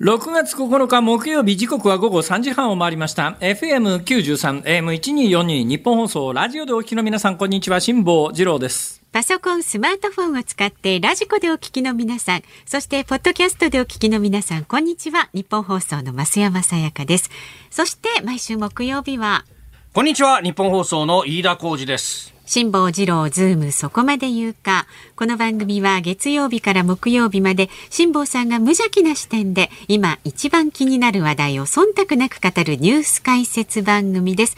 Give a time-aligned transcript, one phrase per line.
[0.00, 3.36] 6月9日木曜日時刻は午後3時半を回りました。
[3.40, 7.80] FM93、AM1242 ニッポン放送ラジオでお聞きの皆さん、こんにちは。
[7.80, 9.02] 辛坊治郎です。
[9.10, 15.30] パソコン、スマートフォンを使ってラジコでお聞きの皆さん、そしてポッドキャストでお聞きの皆さん、こんにちは。
[15.34, 17.28] ニッポン放送の増山さやかです。
[17.68, 19.46] そして毎週木曜日は、
[19.94, 20.42] こんにちは。
[20.42, 22.34] ニッポン放送の飯田浩司です。
[22.44, 24.86] 辛坊治郎ズームそこまで言うか。
[25.16, 34.56] この番組は月曜日から木曜日まで辛坊さんが無邪気な視点で今一番気になる話題を忖度なく語るニュース解説番組です。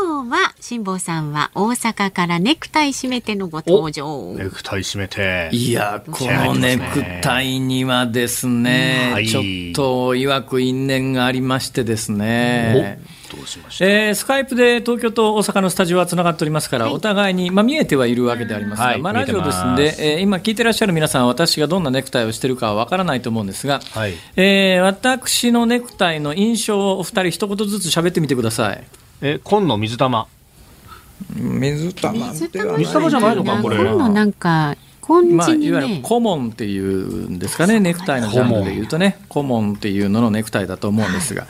[0.00, 4.34] 今日は辛坊さんは大阪からネクタイ締めてのご登場。
[4.34, 5.50] ネクタイ締めて。
[5.52, 9.42] いや、このネクタイにはですね、はい、ちょっ
[9.74, 13.00] と曰く因縁がありましてですね。
[13.30, 28.84] どうしました、えー、スカイプで東京と大阪のスタジオはつながっておりますから、はい、お互いに、まあ、見えてはいるわけでありますが、はい、まあ、ラジオですんで、えー、今聞いてらっしゃる皆さん、私がどんなネクタイをしているかはわからないと思うんですが、はい、えー、私のネクタイの印象をお二人、一言ずつ喋ってみてください。
[29.22, 30.26] え紺の水玉。
[31.36, 32.48] 水玉水
[32.92, 33.76] 玉じゃないのかこれ。
[33.76, 34.76] 紺のなんか
[35.18, 41.48] まあ、いわゆる顧問っていうんですかね、ネクタイのジャンルでいうとね、顧問っていうののネクタイだと思うんですが、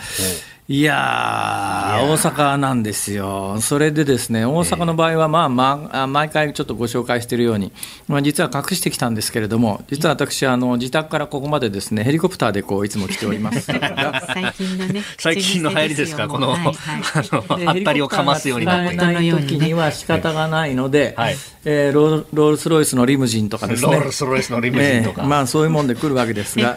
[0.72, 7.72] いやー、大阪なんですよ、それでですね、大阪の場合は、まあ、まあ、毎回ちょっとご紹介しているように、
[8.06, 13.62] まあ、実は隠してきたんですけれども、実は私、あの自宅からここまでですね、ヘリコプターでこういつも来ております。
[13.66, 16.74] 最近のね、 最近の流行りですか、この、はいはい、
[17.18, 18.94] あの、あったりをかますようになって。
[18.94, 26.76] ない時には仕方がないので、はい、えー、ロロールスロイスのリムジンとかですね、ロールスロイスのリムジンとか、えー、まあ、そういうもんで来るわけですが、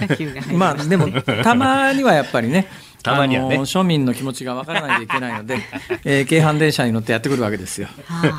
[0.52, 1.10] まあ、でも、
[1.44, 2.68] たまにはやっぱりね、
[3.04, 5.58] たまにはね、庶民の気持ちがわからないといけないので、
[6.06, 7.90] えー、京阪電車に乗ってやってくるわけですよ。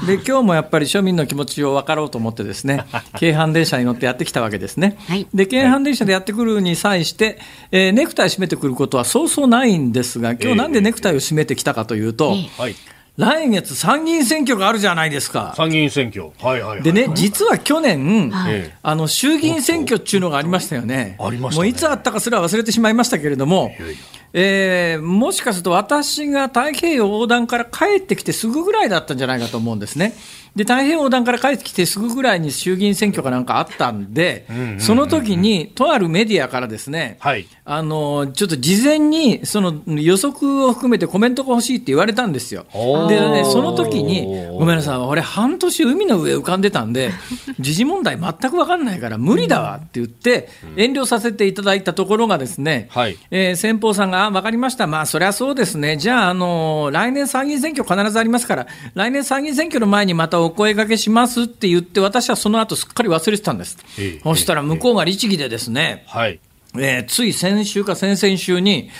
[0.06, 2.84] で今日もやっぱり庶民の気持ちを分かろうと思ってですね
[3.20, 4.96] 京阪電車に乗ってやってきたわけですね。
[5.06, 7.38] はい、で京阪電車でやってくるに際して、
[7.70, 12.74] えー、ネクタイ締めてくることはそうそうないんですが今日なんでネクタイを締めてきたかというと、えーはい。
[13.16, 15.54] 来月参議院選挙があるじゃないですか。
[15.56, 16.32] 参議院選挙。
[16.40, 21.16] はいはい、はい、でね、実は去年、はい、あの衆議院選挙っていうのがありましたよね。
[21.20, 23.96] ありました、ね、もういつあったかすら忘れてしまいましたけれども、いやいや
[24.36, 30.14] えー、もしかすると私が太平洋横断から帰ってきてすぐぐらいだったんじゃないかと思うんですね。
[30.56, 34.46] で太平洋横断から帰ってきてすぐぐらいに衆議院選挙かなんかあったんで、
[34.78, 42.66] その時にとあるメディアからですね、はい、あのちょっと事前にその予測を含めてコメントが欲しいって言われたんですよ。
[43.08, 44.26] で、ね、その時に、
[44.58, 47.10] ごめんなさい、俺、半年海の上浮かんでたんで、
[47.58, 63.78] 時事問題全く分かんないから無理だわって言って、遠慮させていただいたところがですね、はい、えー、先方さんが、あ、分かりました、まあ、そりゃそうですね、じゃあ、あの来年参議院選挙必ずありますから、来年参議院選挙の前にまたお声がけしますって言って、私はその後すっかり忘れてたんです。
[64.22, 66.40] そしたら向こうが律儀でですね、はい
[66.76, 68.90] えー、つい先週か先々週に、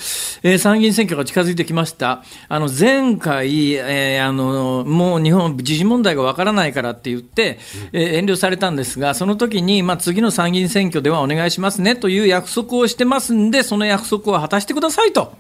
[0.43, 2.23] えー、参議院選挙が近づいてきました。
[2.49, 7.59] あの、前回、えー、あの、もう日本、時事問題がわからないからって言って、
[7.93, 15.33] えー、遠慮されたんですが、その時に、まあ、次の参議院選挙ではお願いしますねという約束をしてますんで、その約束を果たしてくださいと。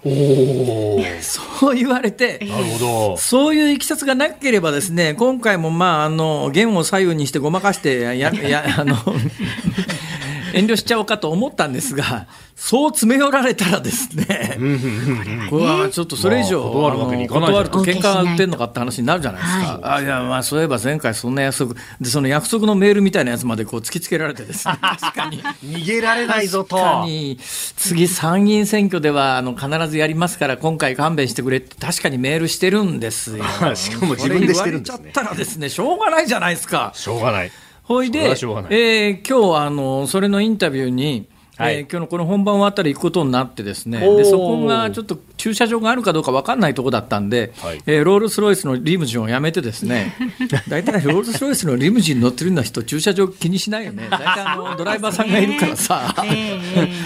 [1.21, 3.17] そう言われて、なるほど。
[3.17, 8.97] そういういきさつがなければですね、今回も、まあ、あの、弦を左右にしてごまかして、や、や、あの、
[10.55, 12.27] 遠慮しちゃおうかと思ったんですが、
[12.57, 14.57] そう詰め寄られたらですね、
[15.51, 19.79] これはちょっとそれ以上、断るわけにいかない断ると喧嘩が売ってんのかって話になるじゃないですか。
[19.83, 26.77] はい、あいやまあそういえば前回そんな約束でその約束のメールみたいなやつまでこう突きつけられてですね 確かに逃げられないぞと。
[26.77, 27.39] 確かに
[27.77, 33.45] 次参議院選挙ではあの必ずやりますから今回勘弁してくれって確かにメールしてるんですよ。
[33.75, 35.11] しかも自分でしてるんですね。
[35.13, 36.93] ちゃったらですねしょうがないじゃないですか。
[36.95, 37.51] しょうがない。
[37.85, 50.15] ほいで、えー、今日あのそれのインタビューにはい、えー、今日のこの本番終わったら行くことになってですねでそこがちょっと駐車場があるかどうか分かんないところだったんで、はい、えー、ロールス・ロイスのリムジンをやめてですね。
[50.69, 54.07] 大体ロールス・ロイスのリムジン乗ってるような人駐車場気にしないよね。
[54.11, 56.15] 大体あのドライバーさんがいるからさ、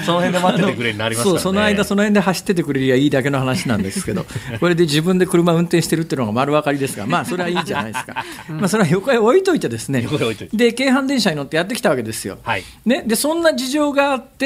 [0.06, 4.24] その辺で待っててくれになります、ね、そうその間その辺で走っててくれりゃいいだけの話なんですけど
[4.60, 10.06] これで自分で車運転してるっていうのが丸分かりですがまあそれはいいじゃないですか、 まあそれは横へ置いといてですね。
[10.52, 14.37] で京阪電車に乗ってやってきたわけですよ、はい、ね、でそんな事情があって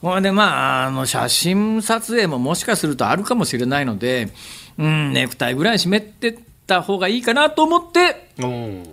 [0.00, 4.28] ほんで、まあ、あの写真撮影ももしかするとあるかもしれないので、
[4.78, 8.23] うん、ネクタイぐらい湿ってった方がいいかなと思って、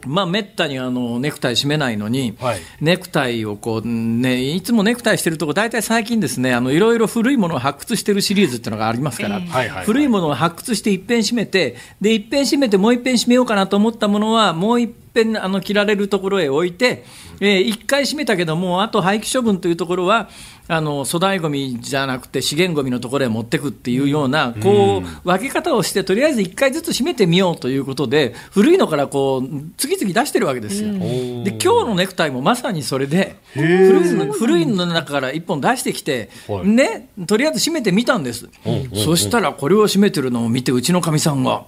[0.06, 17.04] まあ、めったにあのネクタイ締めないのに、はい、ネクタイをこう、ね、いつもネクタイしてるとこ、大体最近ですね、あのいろいろ古いものを発掘してるシリーズっていうのがありますから、えー、古いものを発掘していっぺん締めて、で、いっぺん締めてもういっぺん締めようかなと思ったものは、もういっぺんあの着られるところへ置いて、
[17.40, 20.30] えー、1回閉めたけども、あと廃棄処分というところは、
[20.68, 29.31] あの粗大ごみじゃなくて資源ごみのところへ持ってくっていうような、こう分け方をして、とりあえず1回ずつ閉めてみようということで、古いのからこう
[29.78, 30.92] 次々出してるわけですよ。
[30.94, 36.30] で今日のネクタイもまさにそれで、古いの古いの中から1本出してきて、
[36.63, 38.50] ね、とりあえず閉めてみたんです。
[38.94, 41.66] そしたらこれを閉めてるのを見て、うちのかみさんが、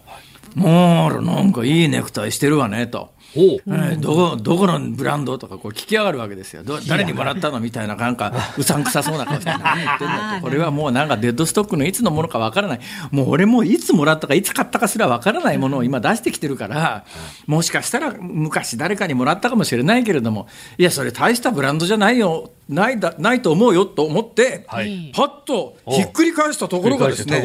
[0.56, 3.13] もうなんかいいネクタイしてるわねと。
[3.36, 12.80] えー、どこどこのブランドとかこう聞き上がるわけですよ、誰にもらったのみたいな、なんかうさんくさそうな顔して、何言ってんだと、 これはもうなんかデッドストックのいつのものかわからない、
[13.12, 17.06] もう俺もいつもらったか、いつ買ったかすらわからないものを今出してきてるから、
[17.48, 20.48] もしかしたら昔誰かにもらったかもしれないけれども、
[20.78, 27.42] いや、それ大したブランドじゃないよ、ないだないと思うよと思って、はい、パッとひっくり返したところがですね。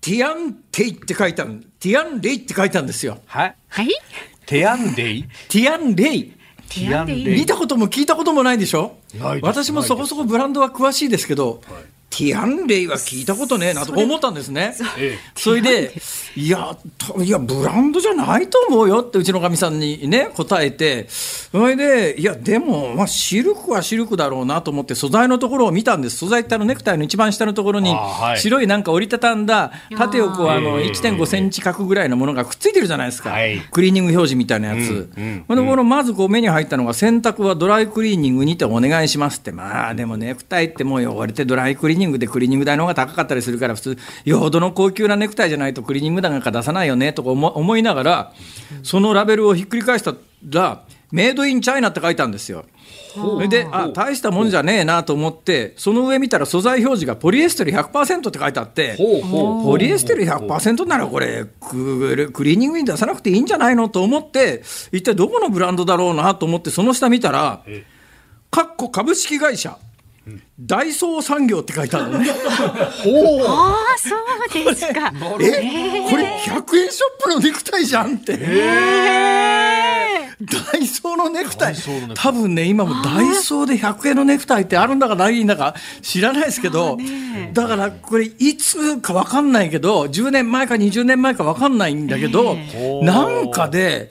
[0.00, 3.18] ティアンテイって書いたん、ティアンレイって書いたんですよ。
[3.26, 3.54] はい。
[4.46, 5.24] ティアンレイ？
[5.48, 6.32] ティアンレイ。
[6.68, 7.24] ティアンレイ。
[7.40, 8.96] 見たことも聞いたこともないでしょ？
[9.42, 14.74] 私もそこそこブランドは詳しいですけど、はいティアンレイは聞いたことねえなと思ったんですね。
[15.36, 15.92] それで、
[16.36, 16.76] いや、
[17.22, 26.16] いや、ブランドじゃないと思うよってうちのかみさんにね、答えて、それで、いや、でも、まあ、シルクはシルクだろうなと思って、素材のところを見たんです。
[26.16, 27.94] 素材ってあのネクタイの一番下のところに、
[28.36, 33.34] 白いなんか折りたたんだ、縦をこう、あの、1.5センチ角ぐらいのものがくっついてるじゃないですか。
[33.70, 35.10] クリーニング表示みたいなやつ。
[35.46, 39.52] この頃、まずこう目に入ったのが、洗濯はドライクリーニングにてお願いしますって。
[39.52, 48.32] まあ、でもネクタイってもう汚れてドライクリーニングでクリーニング代の方が高かったりするから、普通、よほどの高級なネクタイじゃないとクリーニング代なんか出さないよねとか思いながら、
[48.82, 50.14] そのラベルをひっくり返した
[50.50, 52.66] ら、メイドインチャイナって書いたんですよ。
[53.14, 64.62] それで、あ大したもんじゃねえなと思って、その上見たら素材表示がポリエステル100%って書いてあって、ポリエステル100%ならこれク、クリーニングに出さなくていいんじゃないのと思って、
[64.92, 67.64] 一体どこのブランドだろうなと思って、その下見たら、
[68.50, 69.78] かっこ株式会社。
[70.60, 72.30] 大創産業って書いてあるのね。
[72.30, 75.12] ほ ああ、そうですか。
[75.40, 78.36] え、これ100円ショップのネクタイじゃんって。
[80.40, 81.74] ダイソーのネクタイ。
[82.14, 86.96] 多分ね今もダイソーで100円のネクタイってあるんだかないんだか知らないですけど、
[87.52, 92.56] だからこれいつか分かんないけど10年前か20年前か分かんないんだけど、
[93.02, 94.10] なんかで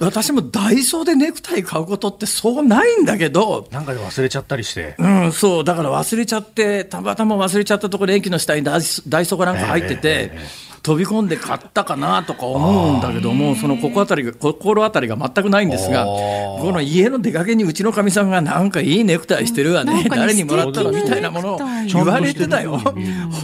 [0.00, 3.68] 私もダイソーでネクタイ買うことってそうないんだけど。
[3.70, 4.96] なんかで忘れちゃったりして。
[4.98, 5.64] うん、そう。
[5.64, 22.76] だから忘れちゃって、たまたま忘れちゃったところで駅の下にダイソーがなんか入ってて、えー飛び込んで買ったかなとか思うんだけども、そのここあたりが、心当たりが全くないんですが、この家の出かけにうちのかみさんがなんかいいネクタイしてるわね、誰にもらったのみたいなものを言われてたよ。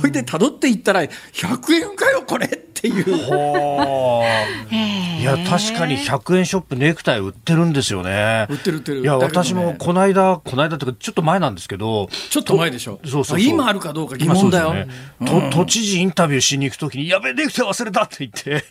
[0.03, 3.05] ほいで辿っていったら、100円かよ、これっていう。
[5.21, 8.47] いや、確かに100円ショップネクタイ売ってるんですよね。
[8.49, 9.01] 売ってる売ってる。
[9.01, 12.09] いや、私もこの間、この間というか、ちょっと前なんですけど。
[12.31, 13.01] ちょっと前でしょ。
[13.05, 14.75] そうそう今あるかどうか疑問だよ。
[15.53, 18.65] 都知事インタビューしに行くときに、やべネクタイ忘れたって言って、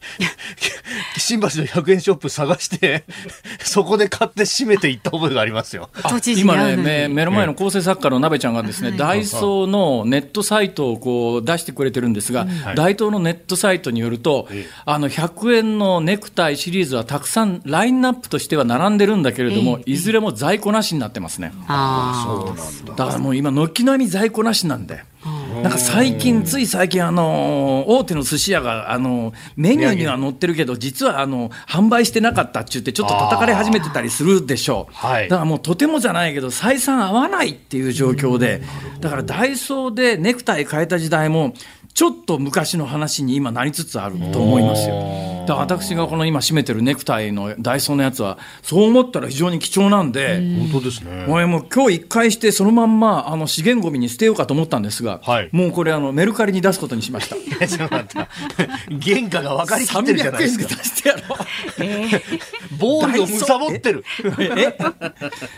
[1.17, 3.03] 新橋の100円ショップ探して、
[3.61, 5.89] そこで買って閉めていった覚えがありますよ。
[6.37, 14.47] 今ね目、の前の構成作家の鍋ちゃんがですね、ダイソーのネットサイトをこう出してくれてるんですが、大東のネットサイトによると、
[14.85, 21.53] あの100円のネクタイシリーズはたくさんラインナップとしては並んでるんだけれども、いずれも在庫なしになってますね。
[21.67, 22.53] あ
[22.85, 23.05] そうだ。
[23.05, 25.03] からもう今、軒並み在庫なしなんで。
[25.61, 38.61] なんか最近、つい最近、あの大手の寿司屋があのメニューには載ってるけど、実はあの販売してなかったって言って、ちょっと叩かれ始めてたりするでしょう、だからもうとてもじゃないけど、採算合わないっていう状況で、
[39.01, 41.53] だからダイソーでネクタイ変えた時代も、
[41.99, 44.95] ちょっと昔の話に今なりつつあると思いますよ。
[45.41, 50.39] だから私がこの今締めてるネクタイのダイソーのやつは、そう思ったら非常に貴重なんで、
[50.71, 51.25] 本当ですね。
[51.27, 57.35] 俺もう今日一回してそのまんまあの資源ゴミに捨てようかと思ったんですが、はい、もうこれあのメルカリに出すことにしました。
[57.67, 60.67] 原価が分かりきってるじゃないですか。
[60.67, 61.37] 出してやろう。
[61.83, 62.21] えー、
[62.77, 64.05] ボールを貪ってる。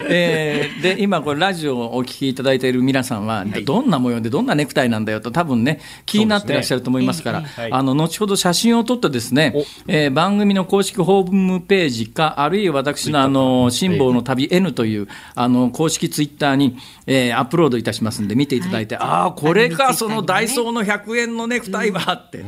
[0.10, 0.72] え？
[0.80, 9.54] ー、で今これラジオをお聞きいただいている皆さんは、どんな模様でどんなネクタイなんだよと多分ね気になってらっしゃると思いますから、あの後ほど写真を撮ってですね、
[9.88, 22.44] えー、番組の公式ホームページか、あるいは私のあの辛抱の旅 N というあの公式ツイッターに、えー、アップロードいたしますんで、見ていただいて、はい、ああ、これか、そのダイソーの100円のネクタイはって。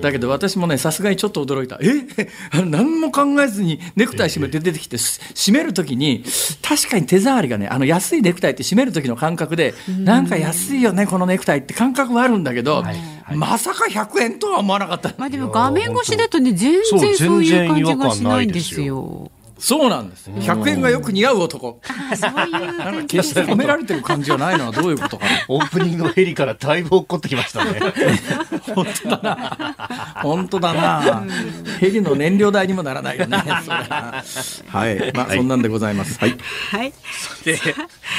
[0.00, 1.78] だけど私もね、さすがにちょっと驚いた。
[1.80, 2.28] え？
[2.64, 6.24] 何も考えずにネクタイ締めて出てきて、締めるときに、
[6.62, 12.84] 確かに手触りがね、あの安いネクタイって締める時の感覚で、なんか安いよね、このネクタイって感覚はあるんだけど、
[13.34, 15.14] まさか100円とは思わなかった。
[15.18, 19.30] まあでも画面越しだとね、全然そういう感じがしないんですよ。
[19.58, 20.30] そうなんです。
[20.30, 21.80] 100円がよく似合う男。
[22.16, 22.30] そう
[22.96, 25.30] いう決して褒められてる感じはないのはどういうことかな。
[25.48, 27.80] オープニングのヘリからだいぶ落っこってきましたね。
[28.74, 30.16] 本当だな。
[30.22, 31.24] 本当だな。
[31.80, 33.36] ヘリの燃料代にもならないよね。
[33.36, 35.12] はい。
[35.12, 36.18] まあ、そんなんでございます。
[36.20, 36.36] はい。
[36.70, 36.92] はい。
[37.44, 37.58] で、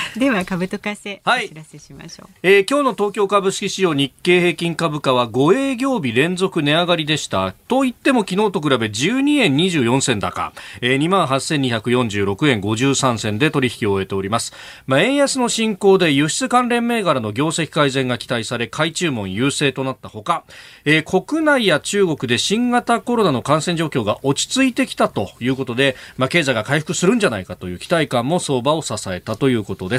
[0.17, 2.29] では株と為替、お知らせしましょう。
[2.41, 7.53] えー、今日の東京株式市場日経平均株価は5営業日連続値上がりでした。
[7.67, 10.53] と言っても昨日と比べ12円24銭高。
[10.81, 14.53] えー、2万8246円53銭で取引を終えております。
[14.87, 20.43] まあ、円安の進行で輸出関連銘柄の業績改善が期待され、買い注文優勢となったほか、
[20.85, 29.98] えー、国内や中国で新型コロナの感染状況が落ち着いてきたということで、まあ、経済が回復するんじゃないかという期待感も相場を支えたということで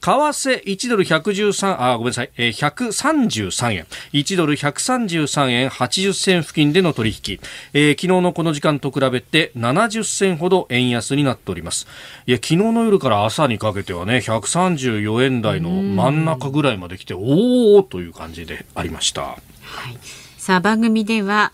[0.00, 3.86] 為替1ドル113、あ、ごめんなさい、えー、133円。
[4.12, 7.40] 1ドル133円80銭付近での取引。
[7.72, 11.86] えー、昨日のこの時間と比べて70銭ほど円安になっております。
[12.26, 19.22] いや、昨日の夜から朝にかけてはね、134円台の真ん中ぐらいまで来て、おおという感じでありました。
[19.22, 19.98] はい、
[20.36, 21.52] さあ、番組では、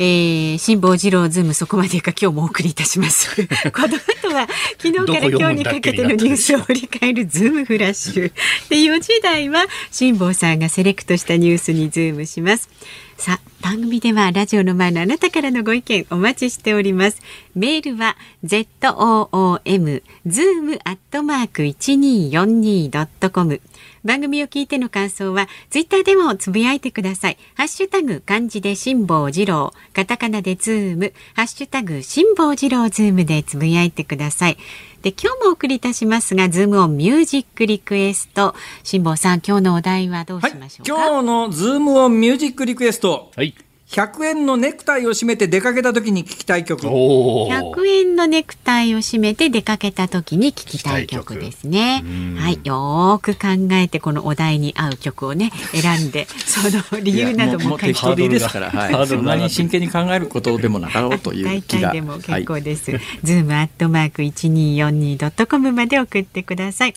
[0.00, 3.34] えー、辛坊治郎ズームそこまでか今日もお送りいたします。
[3.72, 4.46] この後は
[4.78, 8.32] 昨日から今日にかけてのニュースを振り返るズームフラッシュ。
[8.68, 12.68] で、4時台は辛坊さんがセレクトしたニュースにズームします。
[13.16, 17.20] さあ、番組ではラジオの前のあなたからのご意見お待ちしております。
[17.54, 23.60] メールは zoom zoom アットマーク 1242.com
[24.04, 27.38] 番組を聞いての感想はツイッターでもつぶやいてください。
[27.56, 34.56] ハッシュタグ漢字で辛坊治郎、カタカナでズーム、ハッシュタグ辛坊治郎ズームでつぶやいてください。
[35.02, 38.54] で今日もお送りいたしますがズームオンミュージックリクエスト。
[38.82, 43.47] 辛坊さん今日のお題はどうしましょうか、はい、今日のズームオンミュージックリクエスト、はい
[43.88, 46.86] 100円のネクタイを締めて出かけた時に聞きたい曲。
[46.86, 52.04] 100円のネクタイを締めて出かけた時に聞きたい曲ですね。
[52.36, 56.60] はい、よく考えてこのお題に合う曲をね選んで、 そ
[56.94, 61.88] の理由なども書いていですから、はい、そんなに真剣に考えることでもなかろうという気が。
[61.88, 62.90] 大体でも結構です。
[62.90, 66.94] はい、ズームアットマーク一二四二ドットコムまで送ってください。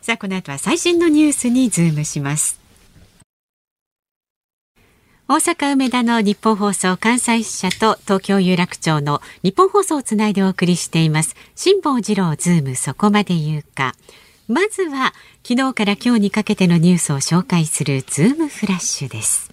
[0.00, 2.61] さあこの後は最新のニュースにズームします。
[5.32, 11.34] 大阪梅田のニッポン放送関西支社と東京有楽町のニッポン放送をつないでお送りしています。
[11.54, 13.94] 辛坊治郎ズームそこまで言うか。
[14.46, 19.50] まずは昨日から今日にかけてのニュースを紹介するズームフラッシュです。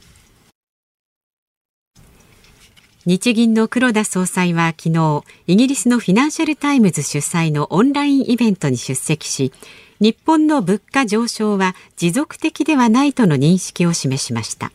[3.05, 9.53] 日銀の黒田総裁は昨日イギリスのフィナンシャルタイムズ主催のオンラインイベントに出席し
[10.01, 14.73] 日本の物価上昇は持続的ではないとの認識を示しました。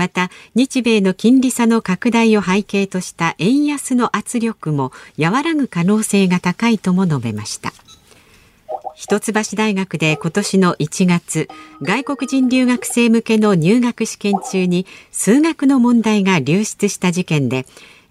[0.00, 7.70] また日米の金利差の拡大を背景とした円安の圧力も和らぐ可能性が高いとも述べました。
[8.94, 11.48] 一橋大学で今年の1月
[11.82, 17.66] 外国人留学生向けの入学試験中に数学の問題が流出した事件で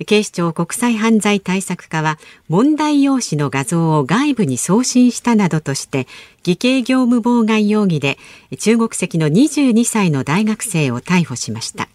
[0.05, 6.07] 警視庁国際犯罪対策課は問題用紙の画像を外部に送信したなどとして
[6.43, 8.17] 偽計業務妨害容疑で
[8.57, 11.89] 中国籍の22歳の大学生を逮捕しました。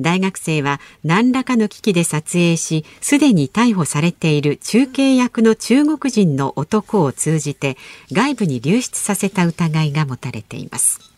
[0.00, 7.76] 大学生は何らかの機器で撮影しすでに逮捕されている中継役の中国人の男を通じて
[8.10, 11.13] 外部に流出させた疑いが持たれています。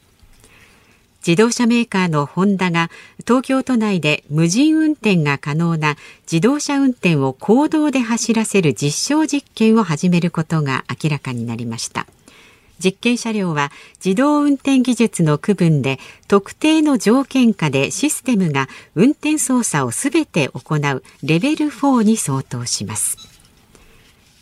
[1.26, 2.88] 自動車メーカーのホンダが
[3.26, 12.06] 東京都内で無人運転が可能な自動車運転を公道で走らせる実証実験を始めることが明らかになりました。
[12.78, 13.72] 実験車両は
[14.04, 23.16] 自動運転技術の区分で特定の条件下でシステムが運転操作をすべて行うレベル4に相当します。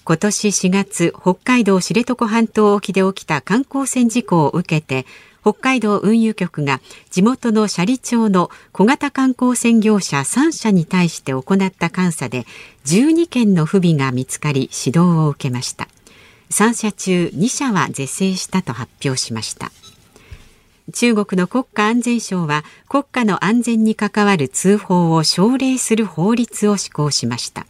[0.04, 5.06] 今年4月北海道知床半島沖で起きた観光船事故を受けて
[5.44, 12.46] 北海道運輸局が地元の斜里町の小型観光船業者3社に対して行った監査で
[12.86, 15.86] 12件の不備が見つかり指導を受けました。
[16.48, 19.70] 3社中2社は是正したと発表しました。
[20.94, 27.66] 中国の国家安全省は国家の安全に関わる通報を奨励する法律を施行しました。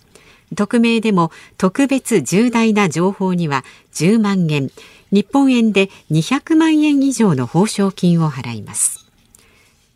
[0.55, 3.65] 匿名でも特別重大な情報には
[3.95, 4.71] 10万円
[5.15, 9.07] 日本円で200万円以上の報奨金を払います。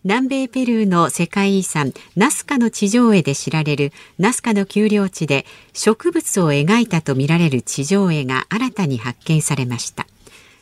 [0.05, 10.07] 南米ペルーの世界遺産ナスカの地上絵で知られるナスカの丘陵地で植物を描いたとみられる地上絵が新たに発見されました。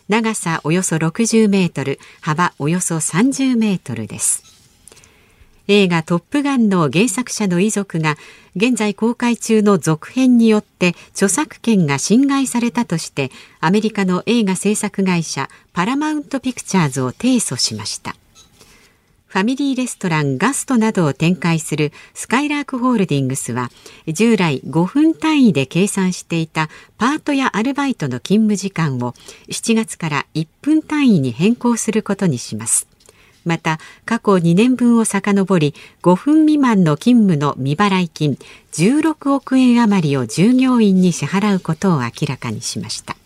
[0.09, 4.46] 長さおよそ60メートル幅およそ30メートルです。
[5.69, 8.17] 映画トップガンの原作者の遺族が
[8.55, 13.31] 現在公開中の続編によって著作権が侵害されたとして
[13.61, 18.15] アメリカの映画制作会社パラマウントピクチャーズを提訴しました。
[19.27, 23.71] ファミリーレストランガストなどを展開するスカイラークホールディングスは
[24.07, 29.13] 従来5分単位で計算していたパートやアルバイトの勤務時間を
[29.51, 32.96] 7月から1分単位に変更することにします。
[33.47, 38.37] また過去2年分を遡り5分未満の勤務の未払い金
[38.73, 43.17] 16億円余りを従業員に支払うことを明らかにしました。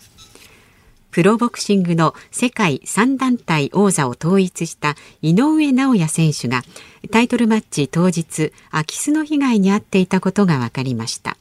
[1.11, 6.63] プロボクシングの世界3団体王座を統一した井上尚弥選手が
[7.11, 11.37] タイトルマッチ当日空き巣の被害に遭っていたことが分かりました。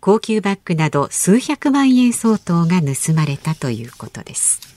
[0.00, 4.71] 高級バッグなど数百万円相当が盗まれたということです。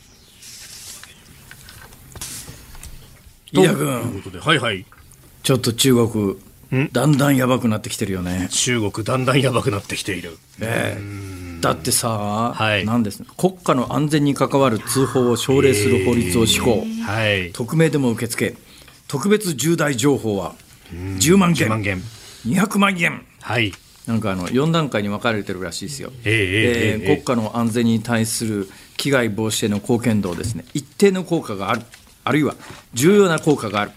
[3.61, 4.85] 飯田君はいはい。
[5.43, 6.37] ちょっと中国
[6.91, 8.47] だんだんやばくなってきてるよね。
[8.51, 10.37] 中国だんだんやばくなってきている。
[10.59, 10.97] え。
[10.99, 12.85] えだってさ、はい。
[12.85, 17.51] なんです国家の安全に関わる通報を奨励する法律を施行、はい。
[17.53, 18.57] 匿名でも受け付け。
[19.07, 20.55] 特別重大情報は
[20.91, 21.67] 10万件。
[21.67, 22.01] 10万件。
[22.45, 23.71] 200万円はい。
[24.07, 26.37] なんかあの4段階に分かれてるらしいですよ、えええ
[26.99, 30.65] えええ国家の安全に対する危害防止への貢献度をですね。
[30.73, 31.81] 一定の効果がある
[32.25, 32.55] あるいは
[32.93, 33.91] 重要な効果がある。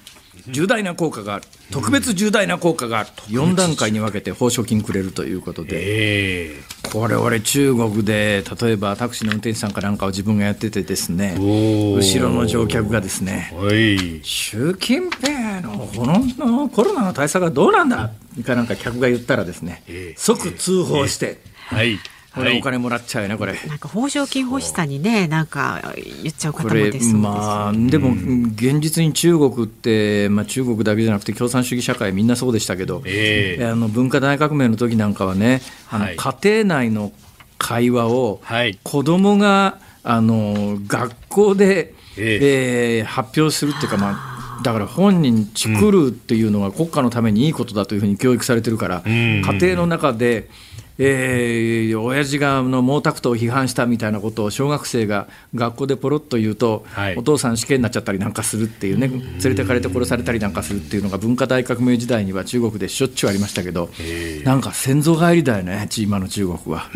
[0.50, 1.44] 重大な効果がある。
[1.70, 3.10] 特別重大な効果がある。
[3.16, 5.76] と4段階に分けて報奨金くれるということで。
[5.76, 6.62] ええ。
[6.90, 11.34] これ俺中国で例えばタクシーの運転手さんかなんかを自分がやっててですね。
[11.38, 13.52] 後ろの乗客がですね。
[13.54, 14.20] はい。
[14.22, 18.12] 習近平のこのコロナの対策はどうなんだ？
[18.46, 19.82] かなんか客が言ったらですね。
[19.88, 20.18] ええ。
[20.18, 21.40] 即通報して。
[21.66, 21.98] はい
[22.38, 23.54] これお金もらっちゃうよねこれ。
[23.66, 28.12] なんか報奨金欲しさにねなんか言っちゃう方もでまあでも
[28.54, 33.64] 現実に中国って、まあ、中国だけじゃなくて共産主義社会みんなそうでしたけど、ええ。
[33.66, 36.16] あの文化大革命の時なんかはねあのはい。
[36.16, 37.12] 家庭内の
[37.58, 38.78] 会話をはい。
[38.82, 43.02] 子供があの学校で、ええ。
[43.02, 49.02] ー発表するっていうか、まあ、だから本人作るっていうのが国家のためにいいことだというふうに教育されてるから、ん。
[49.04, 50.48] 家庭の中で、
[50.98, 57.16] えー、親父があの毛沢東を批判したみたいなことを小学生が学校でポロッと言うと、はい。
[57.16, 63.90] お父さん死刑になっちゃったりなんかするっていうね連れてかれて殺されたりなんかするっていうのが文化大革命時代には中国でしょっちゅうありましたけど、
[64.44, 66.90] なんか先祖返りだよね今の中国は。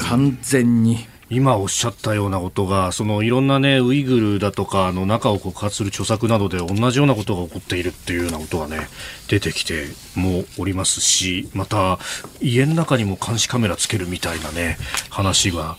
[0.00, 1.06] 完全に。
[1.30, 8.88] 今おっしゃったようなことがそのいろんなねウイグルだとかの中を告発する著作などで同じようなことが起こっているっていうようなことがね
[9.28, 11.98] 出てきてもおりますしまた
[12.40, 14.78] 家の中にも監視カメラつけるみたいなね
[15.10, 15.76] 話が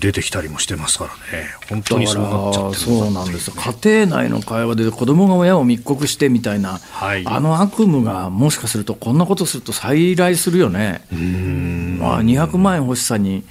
[0.00, 1.48] 出てきたりもしてますからね。
[1.68, 3.54] 本当にそうなっちゃってるそうなんですよ。
[3.56, 7.26] 家庭内の会話で子供が親を密告してみたいな、はい。
[7.26, 11.02] あの悪夢がもしかするとこんなことすると再来するよね。
[11.10, 13.44] まあ、200万円欲しさに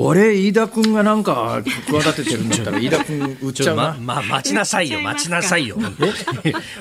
[0.00, 3.96] 俺飯田君がなんか企ててるんだったら飯田君売っちゃうな。
[4.00, 5.76] ま、ま、待ちなさいよ、待ちなさいよ。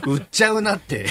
[0.05, 1.07] 売っちゃうなって。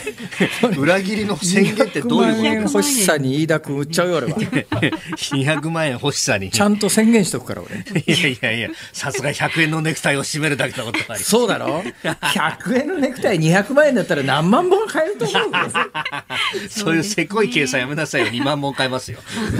[0.78, 4.38] 裏切りの宣言ってどう200万円いうこと欲しさに飯田君売っちゃうよ俺は。
[4.38, 6.52] 200万円欲しさに。
[6.52, 7.74] ちゃんと宣言しとくから俺。
[7.74, 15.50] いやいやいや、さすが100円のネクタイを締めるだけのことがありそうだろ ?100 円のネクタイ200万円だったら何万本買えると思うよ。
[16.70, 18.28] そういうせこい計算やめなさいよ。
[18.28, 19.18] 2万本買えますよ。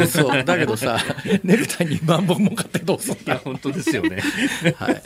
[0.09, 1.01] そうだけどさ
[1.43, 4.23] ネクタイ2万本も買ってどうすんいや、だ、本当ですよね。
[4.77, 5.03] はい。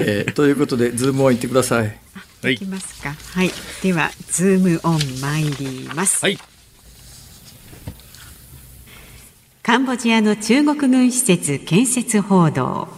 [0.00, 1.98] えーということでズームを言ってください。
[2.42, 2.54] はい。
[2.54, 3.14] いきますか。
[3.34, 3.50] はい。
[3.82, 6.38] ではズームオン参ります、はい。
[9.62, 12.88] カンボジアの中国軍施設建設報道。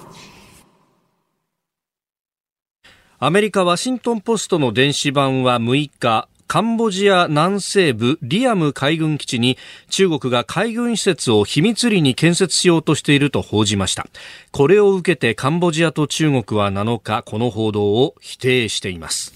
[3.18, 14.06] アメリカワシントンポストの電子版は6日、カンボジア南西部リアム海軍基地に中国が海軍施設を秘密裏に建設しようとしていると報じました。
[14.52, 19.34] これを受けてカンボジアと中国は7日、この報道を否定しています。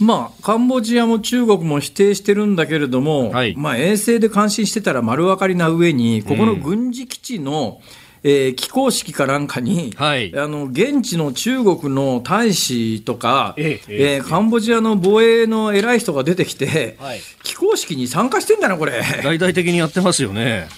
[0.00, 7.80] まあカンボジアも中国も否定してるんだけれども、はいまあ、衛星で監視してたら丸分かりな上にここの軍事基地の、
[8.24, 19.02] えー起工式かなんかに、はいあの現地の中国の大使とか、ええええーカンボジアの防衛の偉い人が出てきて、はい起工式に参加してんだな、これ。
[19.24, 20.68] 大々的にやってますよね。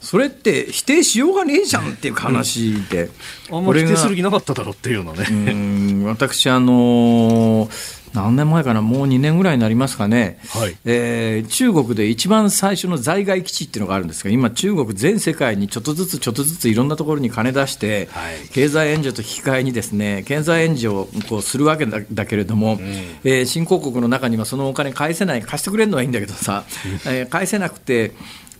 [0.00, 3.08] それって否定しようがねえじゃんっていう話で、
[3.50, 5.26] あんま否定する気なかっただろうっていうようなね。
[5.30, 10.76] うん私、あのー何年前かな、もう2年ぐらいになりますかね、はい。
[10.84, 18.48] えー中国で一番最初の在外基地っていうのがあるんですが、今、中国全世界にちょっとずつちょっとずついろんなところに金出して、はい。
[18.50, 22.78] 経済援助と引き換えにですね経済援助をこうするわけだだけれども、
[23.24, 26.64] えー新興国の中にはそのお金返せない、貸してくれるのはいいんだけどさ、
[27.06, 28.12] えー返せなくて、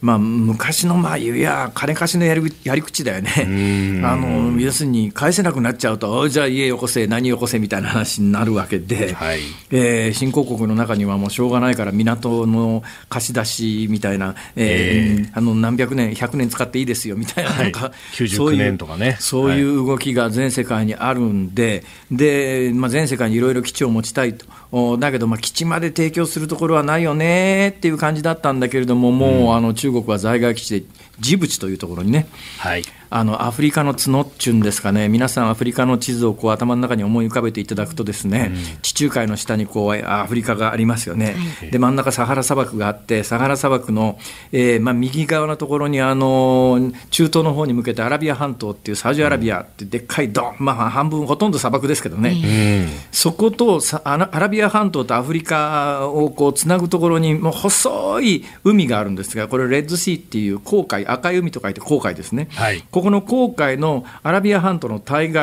[0.04, 9.40] まあ、昔のまあ言うや金貸しのやりやり口だよね、あの要するに返せなくなっちゃうと、おじゃあ家よこせ、何よこせみたいな話になるわけで、はい。
[9.70, 17.64] えー新興国の中にはもうしょうがないから、港の貸し出しみたいな、えーあの何百年、100年使っていいですよみたいな、はい。
[17.64, 19.16] なんか99そういう年とかね。
[19.20, 24.63] そういう動きが全世界にあるんで、でまあ、全世界にいろいろ基地を持ちたいと、お
[24.98, 30.86] だけど、まあ、基地まで提供するところはないよねっていう感じだったんだけれども、もう、あの中国は在外基地で、
[31.20, 32.26] ジブチというところにね、
[32.58, 32.82] はい。
[33.16, 38.50] あのアフリカの角っちゅうんですかね、皆さん、アフリカの地図をこう頭の中に思い浮かべていただくと、ですね、
[38.82, 41.36] 地中海の下にこうアフリカがありますよね、
[41.70, 44.18] で真ん中、サハラ砂漠があって、サハラ砂漠の、
[44.50, 52.88] えーまあ、右側のところにあの中東の方に向けてアラビア半島っていうサウジアラビアってでっかいドン、まあ、半分、ほとんど砂漠ですけどね。
[53.12, 62.82] そことさアラアラビア半島とアフリカをこうつなぐところにもう細い海があるんですがこれレッドシーっていう紅海赤い海と書いて紅海ですね、はい。
[62.90, 65.36] ここの紅海のアラビア半島の対岸、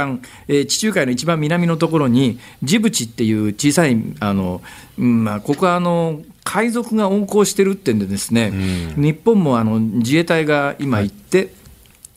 [0.48, 4.64] えー地中海の一番南のところにジブチっていう小さいあの、
[4.98, 8.52] うんまあ、ここはあの海賊が横行してるってんでですね、
[8.98, 11.54] 日本もあの自衛隊が今行って、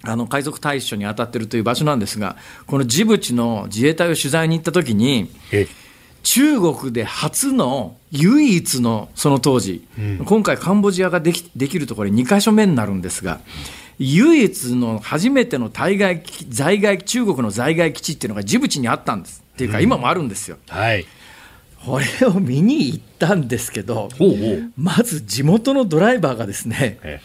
[0.02, 5.66] あの海賊対処に当たってるという場所なんですが、このジブチの自衛隊を取材に行ったときに、え
[6.22, 9.86] 中国で初の唯一のその当時、
[10.24, 13.40] 今回、カンボジアができできるところ2か所目になるんですが、
[13.98, 19.44] 唯一の初めての対外基在外中国の在外基地っていうのがジブチにあったんです。
[19.54, 20.56] っていうか、今もあるんですよ。
[20.68, 21.06] はい。
[21.84, 24.08] これを見に行ったんですけど。
[24.76, 27.20] まず地元のドライバーがですね、え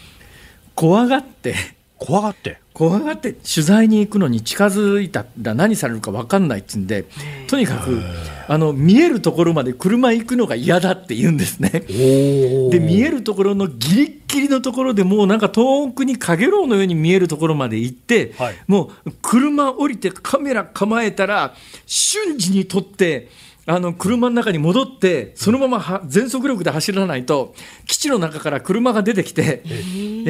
[0.75, 1.55] 怖がって、
[1.97, 2.59] 怖がって？
[2.79, 7.03] 怖がって取材に行くのに近づいたら何されるか分かんないって言うんで、
[7.47, 7.99] とにかく
[8.47, 11.71] あの見えるところまで車行くのが嫌だって言うんですね。
[11.71, 18.55] で見えるところのギリッギリのところでもうなんか遠くにかげろうのように見えるところまで行って、はい。
[18.65, 23.27] もう車降りてカメラ構えたら瞬時に撮って
[23.69, 27.53] あの車の中に戻ってそのままは全速力で走らないと
[27.85, 29.69] 基地の中から車が出てきて、え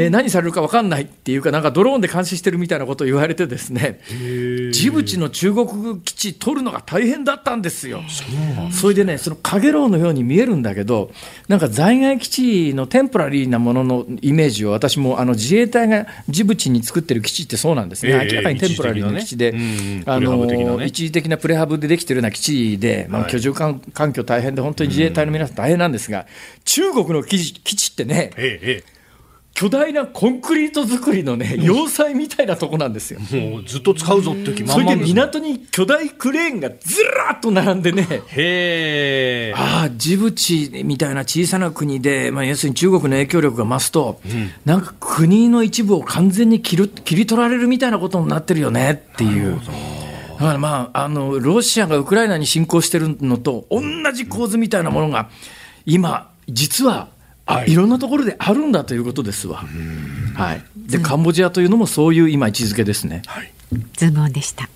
[0.07, 0.09] ー。
[0.09, 4.01] 何されるか分かんないっていうかなんかドローンで監視してるみたいなことを言われてですね
[4.73, 8.01] ジブチの中国基地取るのが大変だったんですよ。
[8.71, 11.11] それでね、そのかげろうのように見えるんだけど、
[11.47, 19.53] なんか在外基地のテンポラリーなもののイメージを、私もあの自衛隊がジブチに作ってる基地ってそうなんですね、ええ明らかにテンポラリーな基地で、
[20.05, 20.69] あ一時的なプレハブ的な。
[20.71, 26.25] のね一時的なプレハブでできてるような基地で、まあ、はい居住環環境大変で、本当に自衛隊の皆さん大変なんですが、
[26.65, 28.99] 中国の基地基地ってね、ええ
[29.59, 33.19] 巨大なコンクリート作りのね、要塞みたいなとこなんですよ。
[33.33, 33.49] ええ。
[33.49, 34.95] もうずっと使うぞって気それで。
[34.95, 39.53] 港に巨大クレーンがずらっと並んでね、へえ。
[39.57, 44.21] ああ、ジブチみたいな小さな国で、まあ、要するに中国の影響力が増すと、
[44.63, 49.59] なんか国の一部を完全に切る切り取られるみたいなことになってるよねっていう。
[50.39, 53.81] だからまあ、あの、ロシアがウクライナに侵攻してるのと同
[54.13, 55.29] じ構図みたいなものが、
[55.85, 57.09] 今、実は、
[57.45, 59.65] あはいいろんなところであるんだということですわ。
[60.35, 60.63] はい。
[60.77, 63.23] で、カンボジアというのもそういう今位置づけですね。
[63.97, 64.69] ズームオンでした。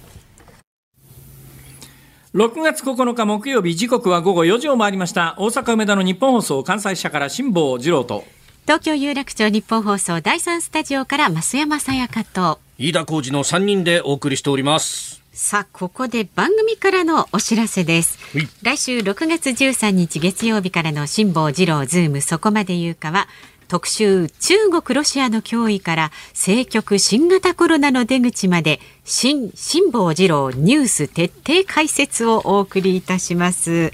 [2.34, 8.24] 6月9日木曜日時刻は午後4時を回りました大阪梅田の日本放送関西支社から辛坊治郎と
[8.66, 12.60] 東京有楽町日本放送第三スタジオから増山さやかと。
[12.80, 15.23] 飯田浩司の3人でお送りしております。
[15.36, 18.48] さあ、ここで番組からのお知らせですはい。
[18.62, 23.28] 来週6月13日月曜日からの辛坊治郎ズームそこまで言うかは、
[23.68, 33.92] 特集中国ロシアの脅威から政局新型コロナの出口まで新辛坊治郎ニュース徹底解説をお送りいたします。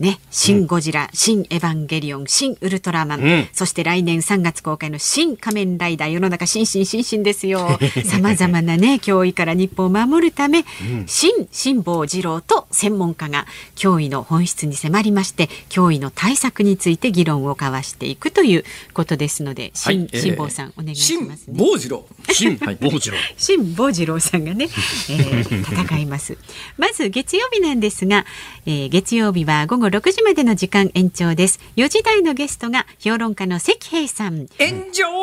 [0.00, 3.48] ね、新ゴジラ、新エヴァンゲリオン、新ウルトラマン、うん。
[3.52, 7.78] そして来年3月公開の新仮面ライダー、世の中新新新新ですよ。
[8.04, 10.64] 様々なね、脅威から日本を守るため、
[11.06, 21.56] 新辛坊治郎と専門家が脅威の本質に迫りまして、脅威の対策について議論を交わしていくということですので、新、辛坊さん、お願いしますね。
[21.56, 22.06] 辛坊治郎。
[22.30, 22.56] 新。
[22.58, 23.16] 坊治郎。
[23.38, 26.36] 辛坊治郎さんががね、えー、戦います。
[26.76, 28.26] まず月曜日なんですが、
[28.66, 31.60] えー、月曜日は午後6時までの時間延長です。
[31.76, 34.46] 4時台のゲストが評論家の関平さん。
[34.58, 35.20] 炎上。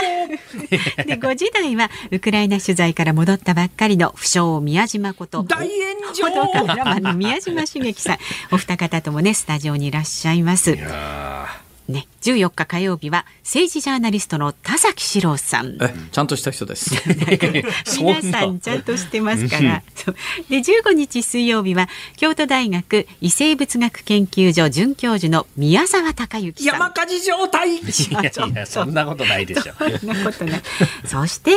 [1.06, 6.26] で5時台はウクライナ取材から戻ったばっかりの不詳宮島こと大炎上。
[6.28, 8.18] 報道カメラマンの宮島茂樹さん。
[8.52, 10.78] お二方ともねスタジオにいらっしゃいます
[11.88, 15.78] ね、14日火曜日は政治ジャーナリストの田崎史郎さん。
[15.82, 16.92] え、ちゃんとした人です。
[17.98, 19.82] 皆さんちゃんとしてますから。
[20.50, 26.74] で、15日水曜日は京都大学異生物学研究所准教授の宮沢隆之さん。
[26.74, 27.78] 山火事状態。
[27.78, 28.24] いやい
[28.54, 29.74] や、そんなことないでしょ。
[30.00, 30.62] そんなことない。
[31.06, 31.52] そして、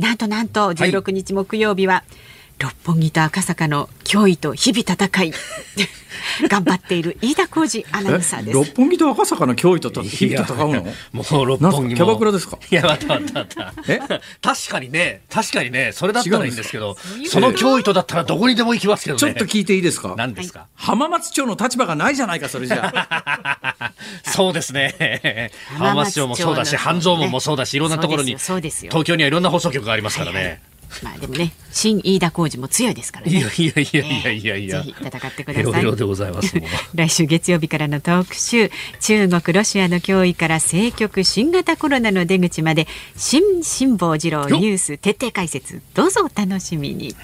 [0.00, 5.32] なんとなんと16日木曜日は、はい六本木と赤坂の脅威と日々戦い。
[6.48, 8.54] 頑張っている飯田浩二アナウンサーです。
[8.54, 10.82] 六本木と赤坂の脅威と日々戦うの？
[11.12, 12.58] もう六本木キャバクラですか？
[12.70, 13.40] いや待った待った。
[13.40, 14.00] 待ったえ？
[14.40, 15.20] 確かにね。
[15.30, 15.92] 確かにね。
[15.92, 16.96] それだったらいいんですけど
[17.28, 19.20] その脅威とだったらどこにでも行きますけどね。
[19.20, 20.14] ちょっと聞いていいですか？
[20.16, 20.66] 何ですか？
[20.74, 23.92] 浜松町の立場がないじゃないかそれじゃ
[24.24, 25.52] そうですね。
[25.76, 28.36] 浜松町もそうだし半蔵門もそうだしいろんなところに。
[28.38, 30.62] 東京にはいろんな放送局がありますからね、
[31.02, 33.32] まあでもね、新飯田浩二も強いですからね。
[33.32, 34.82] いやいやいやいやいやいや。
[34.82, 35.72] ぜひ戦ってください。
[35.74, 36.54] ヘロでございます。
[36.94, 47.14] 来週月曜日からの特集、中国ロシアの脅威から政局新型コロナの出口まで新辛坊治郎ニュース徹底解説どうぞお楽しみに。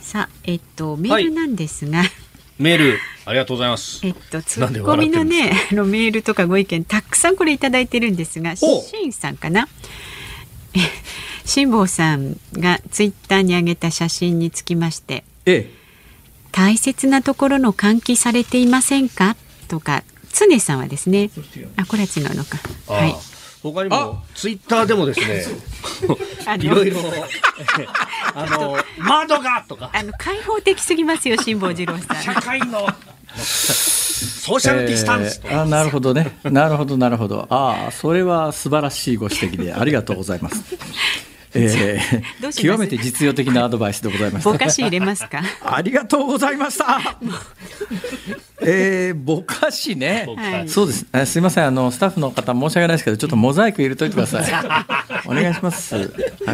[0.00, 1.98] さあえっとメールなんですが。
[1.98, 2.10] はい
[2.58, 4.00] メールありがとうございます。
[4.04, 8.66] えっとツッコミのねあのメールとかご意見たくさんこれいただいてるんですが、し
[9.06, 9.68] んさんかな。
[11.44, 15.70] 辛坊さんがツイッターに上げた写真につきまして、ええ、
[16.52, 19.36] 大切なところの換気されていませんか？
[19.68, 20.02] とか
[20.32, 21.30] 常さんはですね
[21.76, 22.58] あこれは違うのか。
[22.86, 23.14] はい。
[23.60, 25.44] 他にもツイッターでもですね
[26.62, 26.98] いろいろ
[28.34, 29.90] あの窓がとか。
[29.92, 32.22] あの開放的すぎますよ辛坊治郎さん。
[32.22, 32.86] 社会の
[33.44, 40.62] ソーシャルディスタンス、えー、あなるほどねなるほどなるほどああそれは素晴らしいご指摘でありがとうございます
[41.54, 44.52] えー、極めて実用的なアドバイスでございました。
[44.52, 45.40] ぼかし入れますか？
[45.64, 47.18] ありがとうございました。
[48.70, 51.06] えー、ぼかしね、はい、そうです。
[51.12, 54.44] えすみません、あのスタッフの方申し訳ないですけど、ちょっとモザイク入れといてください。
[55.26, 55.96] お願いします。
[55.96, 56.02] は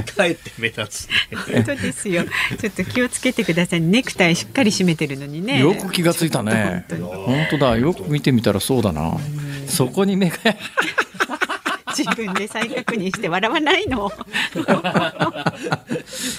[0.00, 1.08] い、かえって目立つ、
[1.52, 2.24] 本当ですよ。
[2.60, 3.80] ちょっと気をつけてください。
[3.80, 5.60] ネクタイしっかり締めてるのにね。
[5.60, 6.84] よく気がついたね。
[6.88, 7.76] 本当だ。
[7.76, 9.16] よく見てみたらそうだな。
[9.66, 10.36] そこに目が。
[11.96, 14.10] 自分で再確認して笑わないの。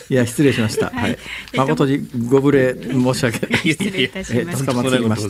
[0.10, 0.90] いや失礼しました。
[0.90, 1.18] はい。
[1.56, 3.62] 誠にご無礼申し訳ない。
[3.62, 4.74] 失礼いたしました。
[4.74, 5.24] 捕まってきまし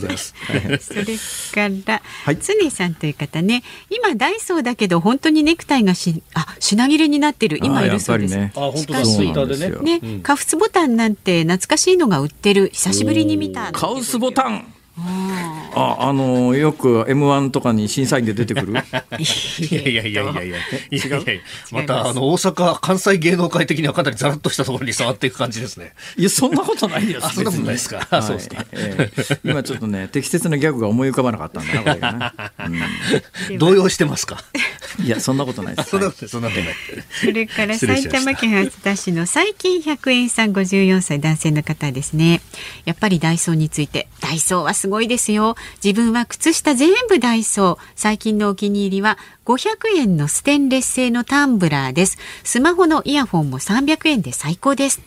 [0.78, 1.04] それ
[1.52, 8.36] から、はい、常さんという方ね、今ダイソーだけど本当にネクタイがしあ品切れになってる今いるそうです。
[8.36, 9.98] ね、あ本当だツイッターでね。
[9.98, 13.72] ね、カフスボタンなんて懐かしいのが売ってる久しぶりに見た。
[13.72, 14.75] カウスボタン。
[14.98, 18.72] あ、あのよく M1 とかに審査員で出てくる？
[18.72, 20.56] いやいやいやいやいや。
[20.90, 25.92] いやいやまたあの大阪関西芸能界的にはかなりざらっとしたところに触っていく感じですね。
[26.16, 27.34] いやそんなことないです。
[27.34, 27.98] そんなことないですか？
[28.10, 29.50] はい、そうですか、えー。
[29.50, 32.12] 今ちょっとね適切なギャグが思い浮かばなかったんだなこれが
[32.70, 32.80] ね。
[33.50, 34.38] うん、動揺してますか？
[35.04, 35.90] いや そんなことないです。
[35.90, 36.74] そんなことそんなことない。
[37.20, 42.40] それから埼玉県初田市の最近100円さん54歳男性の方ですね。
[42.86, 45.56] やっぱりダイソーについてダイソーはすごいですよ。
[45.82, 47.78] 自分は靴下全部ダイソー。
[47.94, 52.18] 最近のお気に入りは500円のステンレス製のタンブラーです。
[52.44, 55.00] スマホのイヤホンも300円で最高です。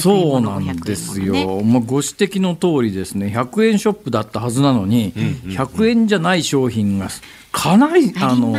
[0.00, 7.08] そうなんですよ、ね、まあ、ご指摘の通りですね100円ショップだったはずなのに、100円じゃない商品が
[7.56, 8.54] かなりあの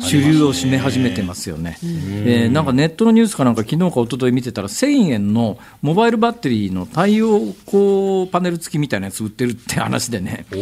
[0.00, 1.78] 主流を占め始めてますよね。
[1.80, 10.44] えー、なんかネットのニュースかなんか昨日か一昨日見てたら1000円のモバイルバッテリーの太陽光パネル付きみたいなやつ売ってるって話でね。
[10.50, 10.58] あで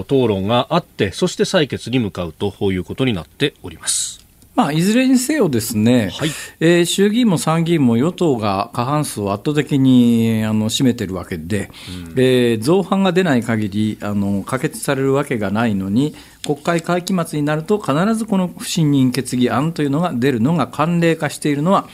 [0.02, 4.24] 討論があってそして採決に向かうということになっております。
[4.56, 11.72] まあ、いずれにせよですね、はい、えー、衆議院も参議院も与党が過半数を圧倒的にあの占めてるわけで、
[12.10, 16.14] うん、えー、造反が出ない限りあり可決されるわけがないのに、
[16.46, 21.88] 国会会期末になると必ずこの不信任決議案というのが出るのが慣例化しているのは、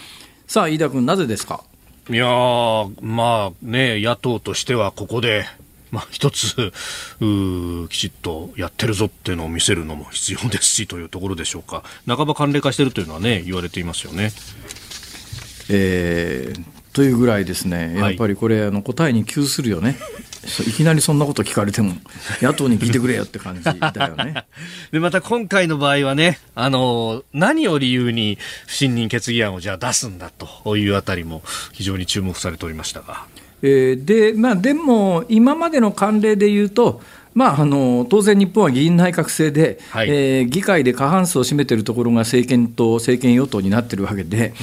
[0.46, 1.64] さあ、飯田君、なぜですか？
[2.10, 2.26] いや
[3.00, 5.46] まあね、野党としてはここで
[5.90, 6.72] まあ、一つ
[7.88, 14.30] きちっとやってるぞっていうのを見せるのも必要ですしというところでしょうか半ば慣例化しているというのはね言われていますよね。
[15.72, 19.96] えー、というぐらいですね、やっぱりこれ、あの答えに窮するよね。
[20.66, 21.94] いきなりそんなこと聞かれても、
[22.40, 23.72] 野党に聞いてくれよって感じだ
[24.08, 24.44] よね。
[24.90, 33.26] で、また今回の場合はね、あの、何を理由に不信任決議案をじゃあ出すんだというあたりも非常に注目されておりましたが。
[33.62, 37.00] えー、でまあ、でも、今までの慣例でいうと、
[37.32, 44.54] まあ、あの当然、日本は議院内閣制で、はい、えー、議会で過半数を占めているところが政権と政権与党になってるわけで、うん、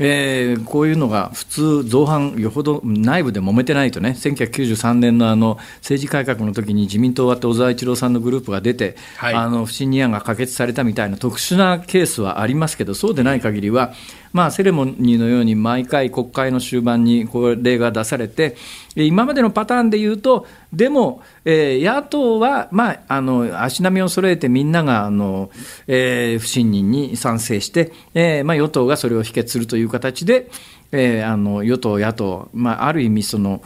[0.00, 13.94] えー、こういうのが普通、造反、よほど内部で揉めてないとね、1993年のあの政治改革の時に自民党は小沢一郎さんのグループが出て、はい、あの不信任案が可決されたみたいな特殊なケースはありますけど、そうでない限りは、
[14.36, 18.54] まあ、セレモニーのように毎回国会の終盤にこれが出されて、
[18.94, 25.48] 今までのパターンで言うと、でも、えー、野党は、まあ、あの足並みを揃えてみんながあの、
[25.86, 30.50] えー、不信任に賛成して、えーまあ、与党がそれを否決するという形で、
[30.92, 33.62] えー、あの与党、野党、まあ、ある意味その、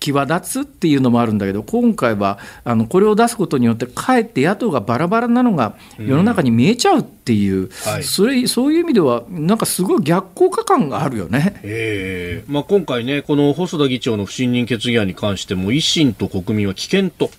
[0.00, 17.30] 際立つっていうのもあるんだけど、今回はあのこれを出すことによって、かえって野党がバラバラなのが世の中に見えちゃうっていう、うんはい、それそういう意味では、なんかすごい逆効果感があるよね、えーまあ、今回ね、この細田議長の不信任決議案に関しても、維新と国民は危険と。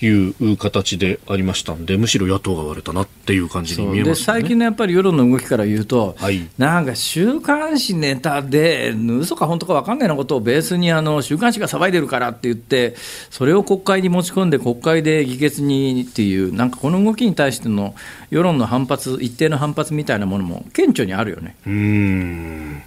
[0.00, 12.94] いう形でありましたんで、むしろ野党が割れたなっていう感じに見えます、ね、最近のやっぱり世論の動きから言うと、はい、なんか週刊誌ネタで、嘘か本当か分かんないようなことをベースにあの週刊誌が騒いでるからって言って、
[13.30, 17.94] それを国会に持ち込んで、国会で議決にっていう、なんかこの動きに対しての
[18.30, 21.56] 世論の反発、一定の反発みたいなものも顕著にあるよね。
[21.66, 22.82] うん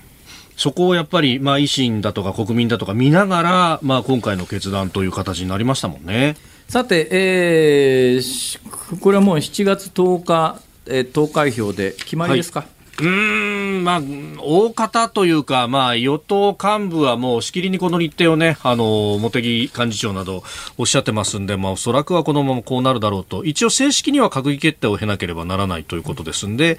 [0.55, 6.35] そこをやっぱり、まあ、維新だとか国民だとか見ながら、まあ、今回の決断という形になりましたもんね。
[6.67, 12.69] さて、えー、これはもう7月10日、えー、投開票で決まりですか、はい。
[13.01, 14.01] うんまあ、
[14.39, 20.43] 大方というか、まあ、与党幹部はもうしきりにこの日程をね、あの、茂木幹事長など
[20.77, 26.77] おっしゃってますんで、まあ、おそらくはこのままこうなるだろうと、一応正式には閣議決定を経なければならないということですんで、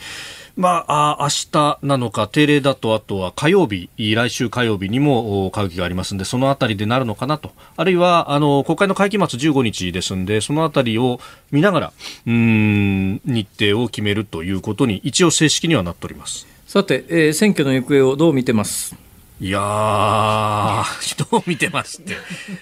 [0.56, 7.50] まあ、明日なのか、定例だと、あとは火曜日、来週火曜日にも会議がありますんで、そのあたりでなるのかなと。
[7.76, 11.18] あるいは、あの、国会の会期末15日ですんで、そのあたりを
[11.50, 11.92] 見ながら、
[12.26, 16.46] うん、日程を決めるということに、一応正式にはなっております。
[16.68, 18.96] さて、えー、選挙の行方をどう見てます？
[19.40, 20.84] いやー、
[21.30, 22.16] どう見てますって。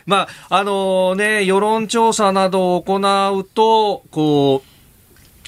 [0.07, 4.71] まあ、あのー、ね、世論調査などを行うと、こう、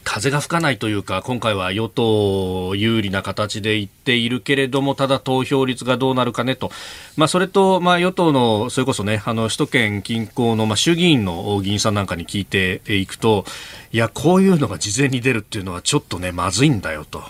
[0.04, 6.70] 風が吹かないというか、今回は与党有利な形でいっているけれども、ただ投票率がどうなるかねと。
[7.16, 13.46] まあ、それと、まあ、与党の、それこそね、あの、首都圏近郊の、まあ、衆議院の議員さんなんかに聞いていくと、
[13.94, 17.22] いや、こういうのが事前に出るっていうのはちょっとね、まずいんだよと。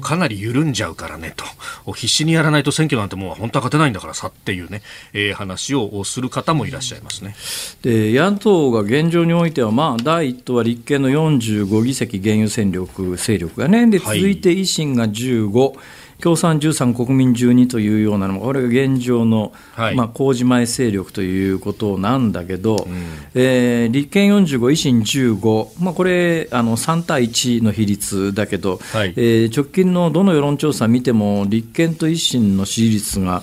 [0.00, 1.94] かなり緩んじゃうからねと。
[1.94, 4.82] 必死にやらないと選挙なんてもう本当は勝てないんだからさっていうね、
[5.14, 7.34] えー、話をする方もいらっしゃいますね。
[7.80, 13.86] で、野党が現状においては、まあ、第一党は立憲の45議席現有戦力、勢力がね。
[13.86, 15.58] で、続いて維新が15。
[15.58, 22.94] はい共産13、国民12というようなのこれが現状の、はい、まあ、公示前勢力ということなんだけど、うん、
[23.34, 33.42] えー、立憲45、維新15、まあ、これあの3対1の比率だけど、はい、えー、直近のどの世論調査見ても、立憲と維新の支持率が、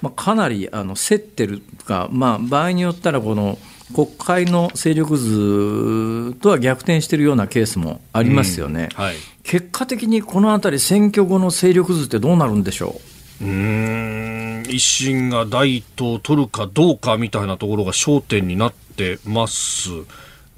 [0.00, 3.58] まあ、かなりあの競ってるか、まあ、場合によったらこの、
[3.92, 13.00] 国会の勢力図とは逆転しているようなケースもありますよね、はい、結果的にこの辺り、選挙後の勢力図ってどうなるんでしょ
[13.40, 13.44] う？
[13.44, 19.90] うん維新が第一党を取るかどうかみたいなところが焦点になってます。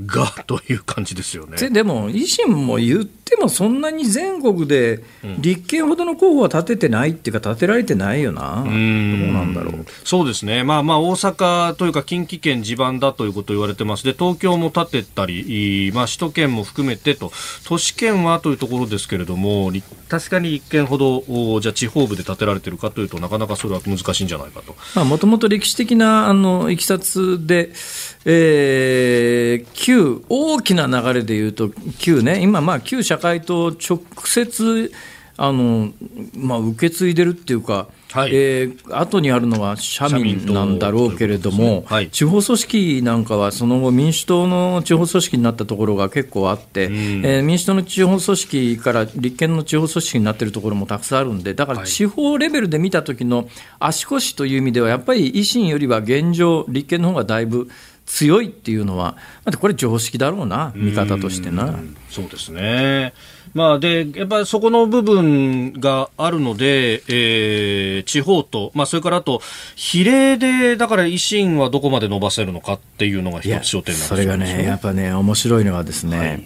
[0.02, 1.70] が という感じですよね。
[1.70, 5.02] でも、維新も言っても、そんなに全国で
[5.38, 9.86] 立憲ほどの候補は立ててないっていうか、立てられてないよな、うん、どうなんだろう。
[10.04, 17.32] そうですね、まあ、まあ大阪というか、近畿圏地盤だということを言われてます、で東京も立てたり、まあ、首都圏も含めてと、
[17.64, 19.72] 都市圏はというところですけれども、
[20.08, 24.62] 確かに立憲ほど、じゃ地方部で建てられているかというとなかなかそれは難しいんじゃないか
[24.94, 25.04] と。
[25.04, 27.70] もともと歴史的なあのいきさつで、
[28.24, 34.92] えー、旧、大きな流れでいうと、旧ね、今、まあ、旧社会党直接、
[35.36, 35.90] あの
[36.36, 41.82] まあ、受け継いでるっていうか、はい、えー、後にあるのは社民なんだろうけれども、ね。
[41.86, 46.94] はい、地方組織なんかはその後、民主党の地方組織になったところが結構あって、うん、
[47.26, 53.48] えー、民主党の地方組織から立憲の地方組織になっているところもたくさんあるんで、だから地方レベルで見た時の
[53.80, 57.68] 足腰という意味では、やっぱり維新よりは現状、立憲の方がだいぶ
[58.06, 61.74] 強いっていうのは、だってこれ、常識だろうな、見方としてな。
[62.10, 63.14] そうですね。
[63.54, 69.40] まあ、で、やっぱりそこの部分があるので、えー、地方と、まあ、それからあと、
[69.76, 76.44] 比例で、だから維新はどこまで伸ばせるのかっていうのが一つ焦点なんですそれがね、やっぱね、面白いのはですね、はい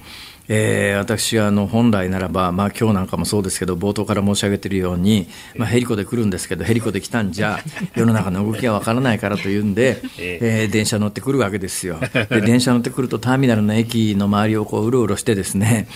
[0.49, 7.59] えー、私はあの本来ならば、まあ今日なんかもそうですけど、冒頭から申し上げているように、まあ、ヘリコで来るんですけど、ヘリコで来たんじゃ、
[7.95, 12.01] 世の中の動きがわからないからというんで、 えー、電車乗ってくるわけですよ。
[12.31, 15.87] で電車乗ってくると、ターミナルの駅の周りをこううろうろしてですね、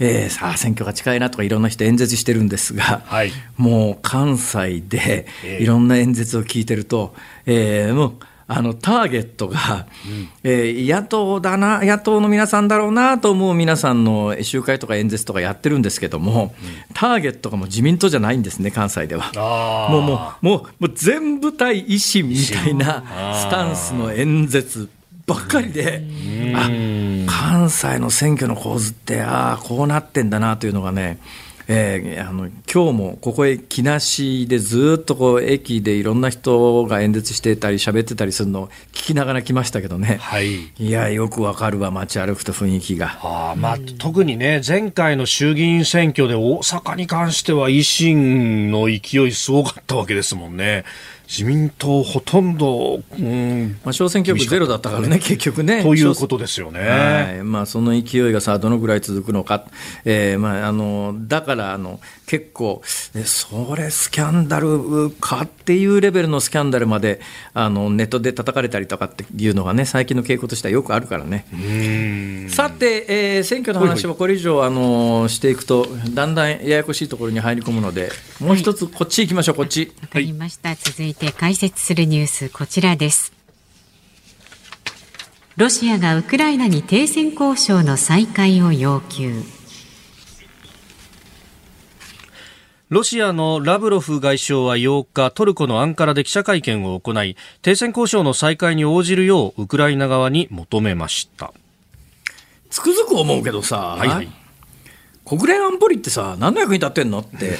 [0.00, 5.26] えー、さあ選挙が近いなとかいろんな人演説してるんですが、はい、もう関西で
[5.60, 8.12] いろんな演説を聞いてると、えー、もう
[8.52, 19.88] あのターゲットが、うん、えー、野党だな、野党の皆さんだろうなと思う皆さんの集会とか演説とかやってるんですけども、うん、ターゲットがもう自民党じゃないんですね、関西では。
[19.88, 23.04] もうもうもうもう全部対維新みたいな
[23.40, 24.88] スタンスの演説
[25.28, 26.02] ばっかりで、
[26.56, 26.68] あ
[27.28, 31.18] 関西の選挙の構図って、ああ、こうなってんだなというのがね、
[31.68, 50.84] えー、あの今日もここへ来なしでずっとこう駅でいろんな人が演説してたり喋ってたりするのを聞きながら来ましたけどね、はい、いやよくわかるわ街歩くと雰囲気が、あまあ、特にね前回の衆議院選挙で大阪に関しては維新の勢いすごかったわけですもんね。
[51.30, 55.80] 自民党ほとんど、うん、まあ、小選挙区ゼロだったからね、結局ね。
[55.80, 56.80] ということですよね。
[56.80, 59.64] はいまあ、その勢いがさあ、どのぐらい続くのか、
[60.04, 67.20] えーまあ、あのだからあの結構、それスキャンダルかっていうレベルのスキャンダルまで
[67.54, 71.44] あのネットで叩かれたりとかっていうのがね、最近の傾向としてはよくあるからね。
[72.48, 78.10] さて、えー、選挙の話をこれ以上あのしていくと、だんだんややこしいところに入り込むので、
[78.40, 79.92] もう一つ、こっち行きましょう、こっち。
[80.02, 80.74] わかりました。
[80.74, 83.32] 続いてて解説するニュースこちらです。
[85.58, 89.42] ロシアがウクライナに停戦交渉の再開を要求。
[92.88, 101.52] ロシアのラブロフ外相は8日トルコのアンカラで記者会見を行い停戦交渉の再開に応じるようウクライナ側に求めました。
[102.70, 104.28] つくづく思うけどさ、はいはい、
[105.26, 107.58] 国連安保理ってさ何の役に立ってんのって、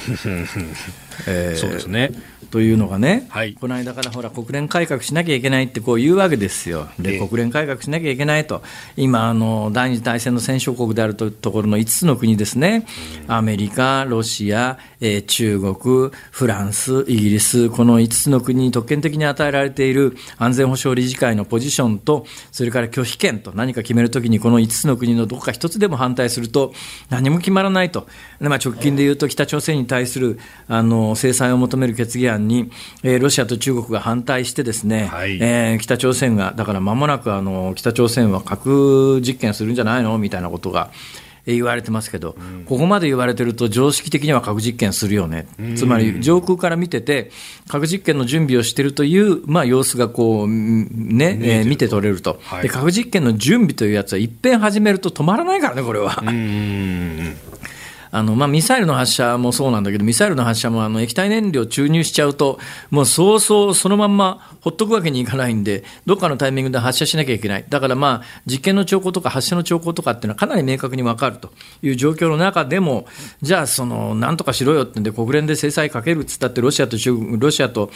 [1.28, 2.12] えー、そうですね
[2.50, 8.62] というのがね、はい、この間からほら、国連改革しなきゃいけないってこう言うわけですよ、で国連改革しなきゃいけないと、
[8.96, 12.86] 今、あの第二次大戦の戦勝国であるとところの5つの国ですね、
[13.28, 26.72] アメリカ、ロシア、えー、中国、フランス、イギリス、この5つの国に特権的に与えられている安全保障理事会のポジションと、それから拒否権と、何か決めるときに、この5つの国のどこか1つでも反対すると、
[27.08, 28.08] 何も決まらないと、
[28.48, 32.70] まあ、直近でいうと、北朝鮮に対するあの制裁を求める決議案に、
[33.02, 40.16] えー、ロシアと中国が反対してですね、はい、えー、北朝鮮が、だから間もなくあの北朝鮮は核実験するんじゃないの？
[40.18, 40.90] みたいなことが。
[41.46, 47.30] 言われてますけど、うん、ここまで言われてると、常識的には核実験するよね、つまり上空から見てて、
[47.66, 56.22] 核実験の準備をしているという、まあ、様子がこう、ね、えー、見て取れると、はい、で、核実験の準備というやつは、いっぺん始めると止まらないからね、これは。
[58.12, 62.58] あのまあ、ミサイルの発射もそうなんだけど、ミサイルの発射もあの液体燃料注入しちゃうと、
[62.90, 71.50] もうそうそうそのまんまほっとくわけにいかないんで、どっかのタイミングで発射しなきゃいけない、だからまあ、実験の兆候とか発射の兆候とかっていうのはかなり明確に分かると。
[71.82, 73.06] いう状況の中でも、
[73.42, 77.90] じゃあ、そのなんとかしろよってんで、国連で制裁かけるっつったって、ロシアと中ロシアと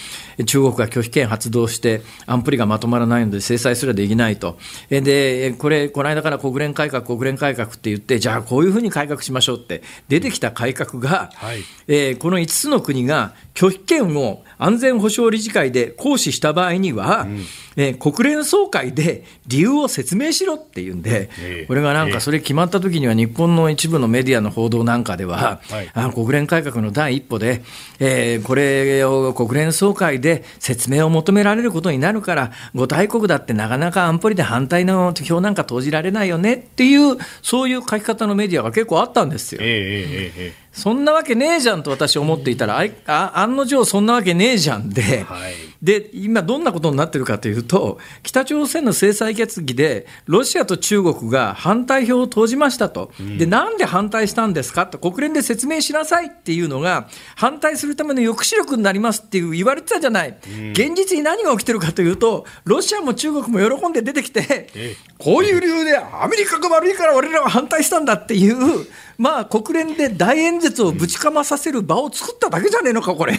[0.46, 4.58] 中国が拒否権発動して、安保理がまとまらないので、制裁すらできないと。
[4.88, 17.44] で、これ、この間から国連改革、国連改革って言って、じゃあこういうふうに改革しましょうって、出てきた改革が、はい、えー、この5つの国が拒否権を安全保障理事会で行使した場合には、うん、
[17.76, 27.62] えー、国連総会で理由を説明しろっていうんで、えー、これがなんかそれ決まった時には日本の一部のメディアの報道なんかでは、はい、あ国連改革の第一歩で、
[27.98, 39.60] えー、これを国連総会で説明を求められることになるから、5大国だってなかなか安保理で反対の票なんか投じられないよねっていう、そういう書き方のメディアが結構あったんですよ。
[39.62, 53.12] えーえーえーそんなわけねえじゃんと私思っていたら、ああ案の定そんなわけねえじゃんで、はい、で、今どんなことになってるかというと、北朝鮮の制裁決議で、ロシアと中国が反対票を投じましたと。
[53.38, 60.36] で、なんで反対したんですかと、国連で説明しなさいっていうのが、反対するための抑止力になりますっていう言われてたじゃない。
[60.72, 68.86] 現実に何が起きてるかというと、ロシアも中国も喜んで出てきて、こういう理由でアメリカが悪いから俺らは反対したんだっていう、
[69.18, 73.38] まあ、国連で大演説をぶちかまさせる場を作っただけじゃねえのか、これ。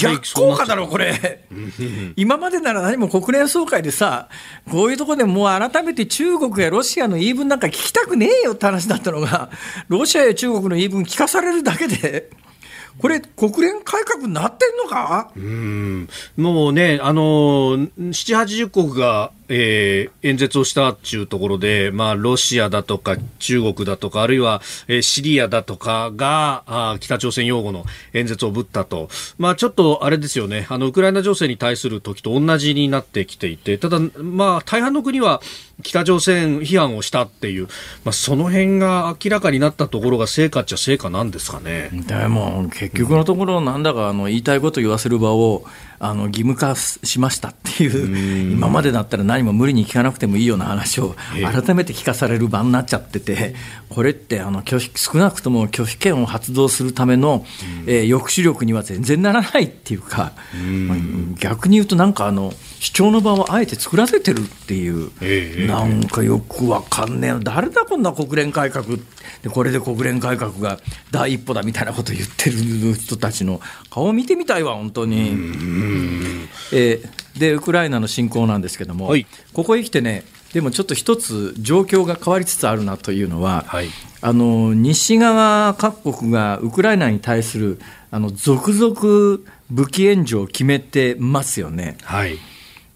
[0.00, 1.44] 逆効果だろ、これ。
[2.16, 4.28] 今までなら何も国連総会でさ、
[4.70, 9.50] こういうところでもう改めて中国やロシアの言い分なんか聞きたくねえよって話だったのが、
[9.88, 12.30] ロシアや中国の言い分聞かされるだけで、
[12.98, 15.30] これ、国連改革になってんのか？
[15.36, 17.22] うんもうね、あの
[17.78, 29.08] 7、80国がえー、演説をしたっていうところで、まあ、ロシアだとか中国だとか、あるいは、えー、シリアだとかが、あ北朝鮮擁護の演説をぶったと。
[29.38, 35.40] まあ、ちょっとあれですよね、あの、ウクライナ情勢に対する時と同じになってきていて、ただ、まあ、大半の国は
[35.82, 37.66] 北朝鮮批判をしたっていう、
[38.04, 41.90] まあ、その辺が明らかになったところが成果っちゃ成果なんですかね。
[41.92, 45.64] でも、結局のところ、なんだか、あの、言いたいこと言わせる場を、
[46.00, 51.16] あの義務化しましたっていう、今までだったら何も無理に聞かなくてもいいような話を
[51.52, 53.54] 改めて聞かされる場になっちゃってて、
[53.88, 57.44] これってあの拒否少なくとも拒否権を発動するための、
[57.86, 60.32] えー、抑止力には全然ならないっていうか、
[60.86, 60.98] まあ、
[61.38, 65.10] 逆に言うと、なんかあの主張の場をあえて作らせてるっていう、
[65.66, 68.86] なんかよくわかんねえ誰だ、こんな国連改革
[69.42, 70.78] で、これで国連改革が
[71.10, 75.87] 第一歩だみたいなこと言ってる人たちの顔を見てみたいわ、本当に。
[76.72, 83.88] えー、で、ウクライナの侵攻なんですけども、はい、ここへ来てね、でもちょっと一つ状況が変わりつつあるなというのは、はい、
[84.22, 87.78] あの西側各国がウクライナに対する
[88.10, 91.98] あの続々武器援助を決めてますよね。
[92.02, 92.38] はい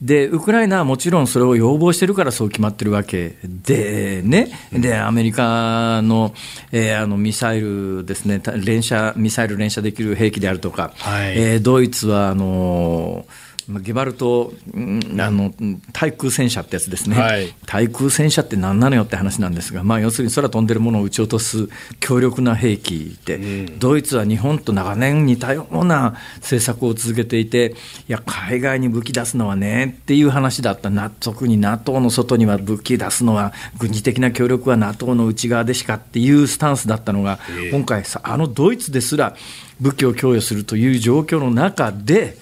[0.03, 6.35] でウクライナはもちろんそれを要望してるからそう決まってるわけでね、でアメリカの,、
[6.73, 8.43] えー、あのミサイルですね。
[8.65, 15.53] 連射、ミサイル連射できる兵器であるとか、はい、えー、ドイツはあのーゲバルト、あの
[15.93, 21.69] 対空戦車ってやつですね、はい、対空戦車って何なのよって話なんですが、まあ、要するに空飛んでるものを撃ち落とす
[22.01, 27.75] 強力な兵器で、うん、ドイツは日本と長年似たような政策を続けていて、
[28.09, 30.91] いや、海外に武器出すのはねっていう話だった、
[31.21, 37.39] 特に NATO の外には武器出すのは、軍事的な協力は NATO の内側でしかっていうスタンスだったのが、
[37.71, 39.37] 今回さ、あのドイツですら
[39.81, 42.42] 武器を供与するという状況の中で、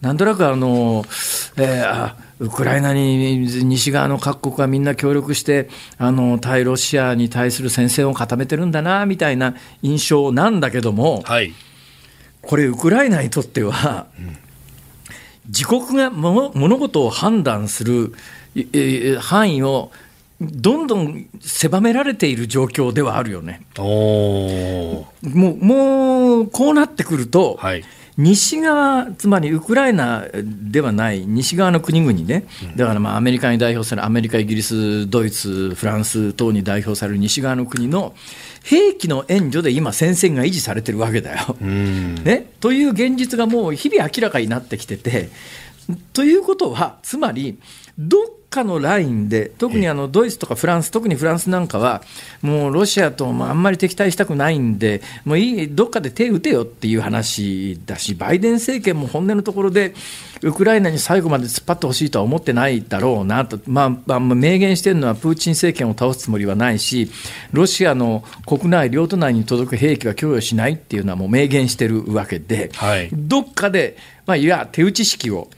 [0.00, 1.04] なんとなくあの、
[1.56, 11.52] えー、ウクライナに西側の各国がみんな協力して、あの対ロシアに対する戦線を固めてるんだなみたいな印象なんだけども、はい、
[12.40, 14.38] これ、ウクライナにとっては、うん、
[15.48, 18.14] 自国が物事を判断する
[19.20, 19.92] 範囲を
[20.40, 23.60] どんどん狭められている状況ではあるよね。
[23.76, 27.84] もうもうこうなってくると、はい
[28.20, 32.44] 西側、つまりウクライナではない西側の国々ね、
[32.76, 38.14] だからまあアメリカに代表される、アメリカ、イギリス、ドイツ、フランス等に代表される西側の国の
[38.62, 41.56] 兵器の援助で今、戦線が維持されてるわけだよ。
[41.64, 45.30] ね、という現実がもう日々明らかになってきてて、
[46.12, 47.58] ということは、つまり、
[47.98, 52.02] どっかのラインで、特にあのドイツとかフランス、特にフランスなんかは、
[52.42, 59.94] もうロシアとあんまり敵対したくないんで、もういい、どっかで手打てよっていう話だし、バイデン政権も本音のところで、
[60.42, 67.08] ウクライナに最後まで突っ張ってほしいとは思ってないだろうなと、まあ、まあ、明言してるのは、プーチン政権を倒すつもりはないし、
[67.52, 73.96] ロシアの国内、領土内に届く兵器は供与しないっていうのはもう明言してるわけで、はい、どっかで、
[74.26, 75.48] まあ、いや、手打ち式を。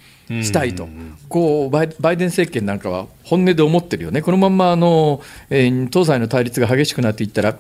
[0.42, 0.88] したいと、
[1.28, 7.56] こうバイデン政権なんかは本音で思ってるよね、このままあの、えー、東西の対立が激しくなっていったら、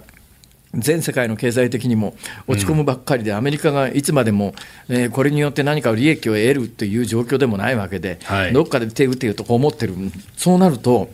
[0.74, 2.14] 全世界の経済的にも
[2.46, 4.54] 落ち込むばっかりで、アメリカがいつまでも、
[4.88, 9.94] えー、これによって何か利益を得るという状況でもないわけで、はい、どっかで手打っていうとこ思ってる、
[10.36, 11.10] そうなると、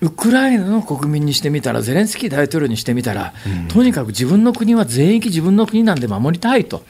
[0.00, 3.34] ウクライナの国民にしてみたら、ゼレンスキー大統領にしてみたら、
[3.68, 6.84] とにかく自分の国は全域自分の国なんで守りたいと。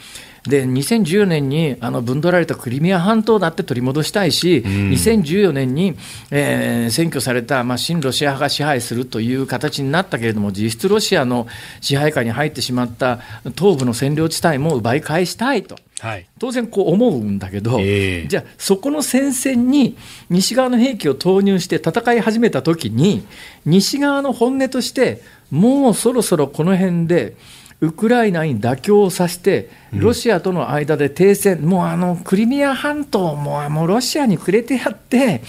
[0.49, 5.97] で2014年にあの分取られたクリミア半島だって取り戻したいし、うん、2014年に、
[6.31, 11.47] えー、占拠された、まあ、親ロシア派が支配するという形になったけれども、実質ロシアの
[11.81, 13.21] 支配下に入ってしまった
[13.57, 15.77] 東部の占領地帯も奪い返したいと。
[15.99, 19.97] はい、当然こう思うんだけど、えー、じゃあそこの戦線に
[20.29, 23.27] 西側の兵器を投入して戦い始めたときに
[23.65, 27.35] 西側の本音としてもうそろそろこの辺で
[27.81, 35.43] ウクライナに妥協させて、ロシアとの間で停戦、うん、もうあのクリミア半島ももうロシアにくれてやって、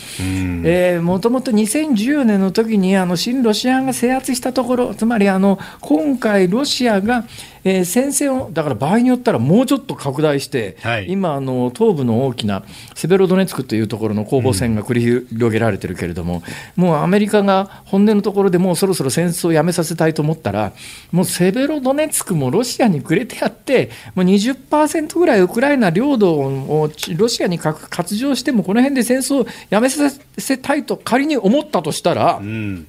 [1.00, 7.26] もともと2014年の時にあの親ロシアが制圧したところ、つまりあの今回、ロシアが、
[7.70, 12.64] えー、戦線を、だから場合によったらもうちょっと拡大して、はい、今あの、東部の大きな
[12.96, 16.44] セベロドネツクというところの攻防戦が繰り広げられてるけれども、
[16.78, 20.72] うん、もうアメリカが本音のところでもうそろそろ戦争をやめさせたいと思ったら、
[21.12, 32.88] もうセベロドネツクもロシアにくれてやって、もう20%ぐらいウクライナ領土をロシアに割譲しても、この辺で戦争をやめさせたいと仮に思ったとしたら、うん、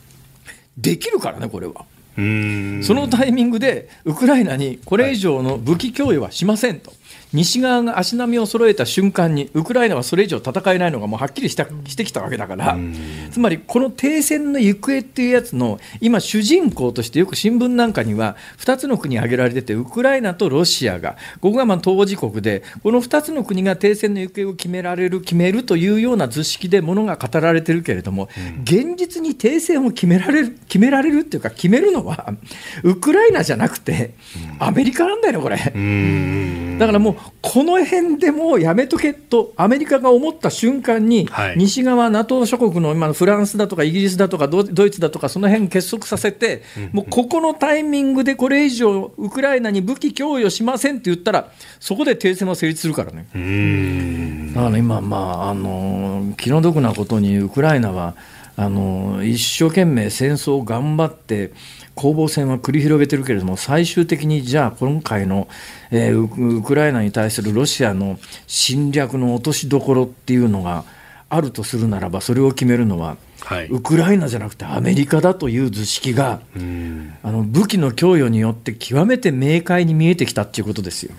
[0.76, 1.84] できるからね、これは。
[2.82, 6.92] そのタイミングでウクライナにこれ以上の武器供与はしませんと。
[7.32, 12.76] 西側が足並みを揃えた瞬間に、ウクライナはそれ以上戦えないのがもうはっきりしたしてきたわけだから、
[13.30, 28.28] つまりこの停戦の行方っていうやつの、今、主人公としてよく新聞なんかには、2つの国挙げられてて、ウクライナとロシアが、ここがまあ当事国で、この2つの国が停戦の行方を決められる、決めるというような図式でものが語られてるけれども、
[28.62, 32.32] 現実に停戦を決められる、決められるっていうか、決めるのは、
[32.82, 34.14] ウクライナじゃなくて、
[34.58, 35.56] アメリカなんだよね、これ。
[36.78, 46.62] だからもうこの辺でもうやめとけとアメリカが思った瞬間に、はい、西側、NATO 諸国の今のフランスだとかイギリスだとかドイツだとか、その辺結束させて、
[46.92, 53.28] もうここのタイミングでこれ以上、ウクライナに武器供与しませんって言ったら、そこで停戦は成立するからね。
[54.54, 58.14] だから今、まあ、あの気の毒なことに、ウクライナは
[58.56, 61.52] あの一生懸命戦争を頑張って、
[61.98, 65.48] 攻防戦は繰り広げてるけれども、最終的にじゃあ、今回の、
[65.90, 70.84] えー、ウクライナに対するロシアの侵略の落としどころっていうのが
[71.28, 76.58] あるとするならば、それを決めるのは、はい、ウクライナじゃなくてアメリカだという図式が、あ
[77.32, 81.12] の武器の供与によって極めて明快に見えてきたということですよ、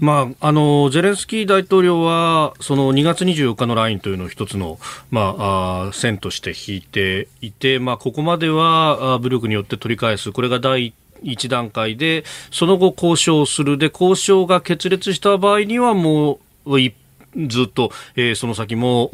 [0.00, 4.78] まあ、あのゼレンスキー大統領はその2月24日のラインというのを一つの、
[5.10, 10.32] まあ、あ線として引いていて、まあ、ここまでは武力によって取り返す。
[10.32, 10.92] これが第
[11.22, 13.78] 一段階でその後交渉する。
[13.78, 16.94] で交渉が決裂した場合にはもう一
[17.36, 19.10] ずっと、えー、その先も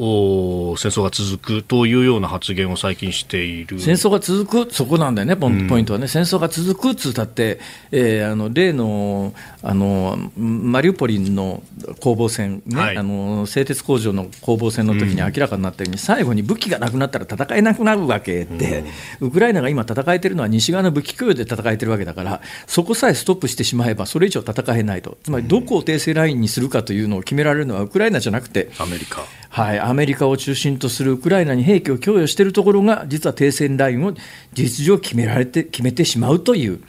[0.78, 3.80] 戦争が続くというような発言を最近している。
[3.80, 7.58] 戦争が続く、そこなんだよね、ポイントはね、うん、戦争が続くっつったって、
[7.90, 11.62] えー、あの例のあのマリウポリの
[12.00, 18.84] 攻防戦、ね、はい、あの製鉄工場の攻防戦の時に明らかになったように、うん、最後に武器がなくなったら戦えなくなるわけで、
[19.20, 29.24] うん、ウクライナが今戦えてるのは西側の武器供与で戦えてるわけだから、そこさえストップしてしまえば、それ以上戦えないと、つまりどこを訂正ラインにするかというのを決められるのは、ウクライナじゃなくて、アメリカ。
[29.48, 34.20] はい、アメリカを中心とするウクライナに兵器を供与しているところが、実は停戦ラインを事
[34.52, 36.80] 実上決められて、決めてしまうという、う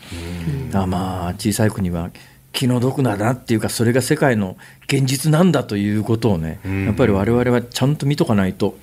[0.73, 2.09] あまあ、小さい国は
[2.51, 4.57] 気の毒だなっていうか、それが世界の
[4.87, 8.77] 現実なんだということをね、やっぱりわれわれはちゃんと見とかないと。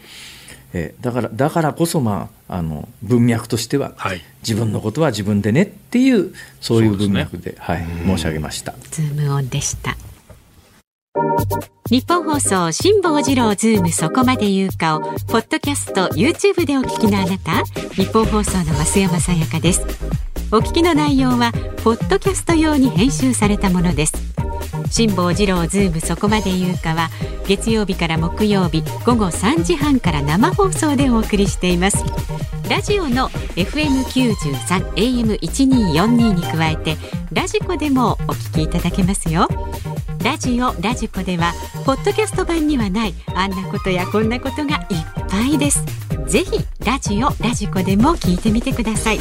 [0.75, 8.75] えだからだからこそ、まあ、あの文脈としては、はい、自分のことは自分でねっていうそういう文脈で、ね、はい、申し上げました。
[8.91, 9.97] ズームオンでした
[11.91, 19.83] ニッポン放送辛坊治郎ズームそこまで言うかをポッドキャスト YouTube でお聞きのあなたニッポン放送の増山さやかです。
[20.51, 21.53] お聞きの内容は
[21.85, 24.15] ポッドキャスト用に編集されたものです。
[24.91, 27.11] 辛坊治郎ズームそこまで言うかは
[27.47, 32.03] 月曜日から木曜日午後3時半から生放送でお送りしています。
[32.71, 36.97] ラジオの FM93 AM1242 に加えて
[37.33, 39.47] ラジコでもお聞きいただけますよ。
[40.23, 41.53] ラジオラジコでは
[41.85, 45.85] ポッドキャスト版にはないあんなことやこんなことがいっぱいです。
[46.27, 49.21] ぜひラジオラジコでも聞いてみてください。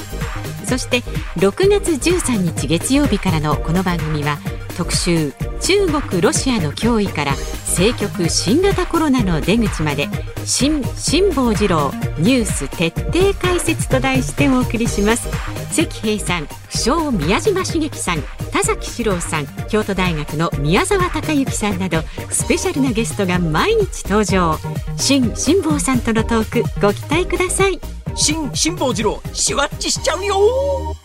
[0.65, 1.01] そして
[1.37, 4.37] 6月13日月曜日からのこの番組は
[4.77, 7.31] 特集中国ロシアの脅威から
[7.65, 10.07] 政局新型コロナの出口まで
[10.45, 15.27] 新辛坊治郎ニュース徹底解説と題してお送りします。
[15.71, 24.57] 関平さん不詳宮島茂樹さん田崎史郎さん京都大学の宮沢隆之さんなどスペシャルなゲストが毎日登場。
[24.97, 27.79] 新辛坊さんとのトークご期待ください。
[28.15, 31.00] 新辛坊治郎シュワッチしちゃうよ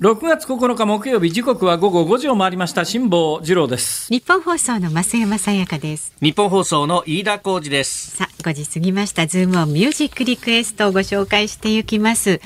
[0.00, 2.86] 6月9日木曜日時刻は午後5時を回りました。
[2.86, 4.08] 辛坊治郎です。
[4.08, 6.14] 日本放送の増山さやかです。
[6.22, 8.16] 日本放送の飯田浩二です。
[8.16, 9.26] さあ5時過ぎました。
[9.26, 12.40] ズームオンミュージックリクエストをご紹介していきます。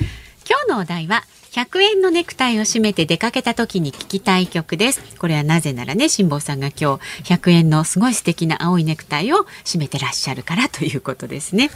[0.45, 5.01] 今日のお題は100円のネクタイを締めて出かけた時に聞きたい曲です。
[5.17, 11.71] これはなぜならね、辛坊さんが今日100円のすごい素敵な青いネクタイを締めてらっしゃるからということですね。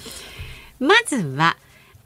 [0.82, 1.56] まずは、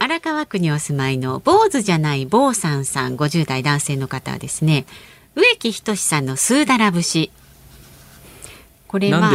[0.04, 4.86] 荒川区にお住まいの坊主じゃない坊さんさん50代男性の方はですね、
[5.34, 7.32] 植木仁さんのスーダラ節。
[8.90, 9.32] これは、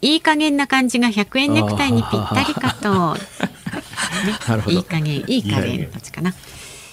[0.00, 3.18] いい加減な感じが100円ネクタイにぴったりかと。
[4.24, 6.34] ね、いい加減、いい加減、どっちかな。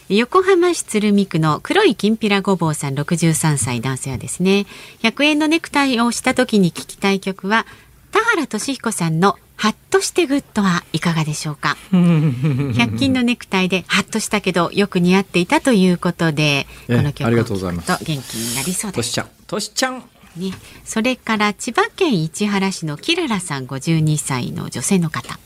[0.10, 4.68] 横浜市鶴見区の黒いきんぴらごぼうさん63歳男性はですね
[5.02, 7.66] 100円のネクタイをした時に聞きたい曲は
[8.12, 19.04] 田原俊彦さんのハッとして Good はいかがでしょうか？100均のネクタイでハッとしたけどよく似合っていたということでこの曲を聴くと元気になりそうです。
[19.04, 19.30] としちゃん。
[19.48, 20.04] としちゃん。
[20.36, 20.52] ね、
[20.84, 25.40] それから千葉県市原市のキララさん52歳の女性の方。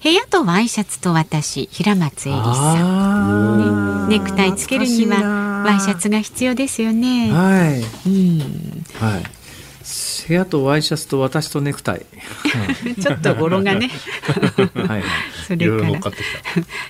[0.00, 7.32] 部屋とワイシャツと私平松恵里さん、ね、ネクタイつけるにはワイシャツが必要ですよね。
[7.32, 7.66] は
[8.06, 8.84] い、うん。
[9.00, 9.37] はい
[10.28, 12.04] 部屋とワイシャツと私とネクタイ。
[13.00, 13.90] ちょっと語呂がね。
[14.86, 15.02] はい、
[15.46, 15.66] それ
[15.98, 16.16] から。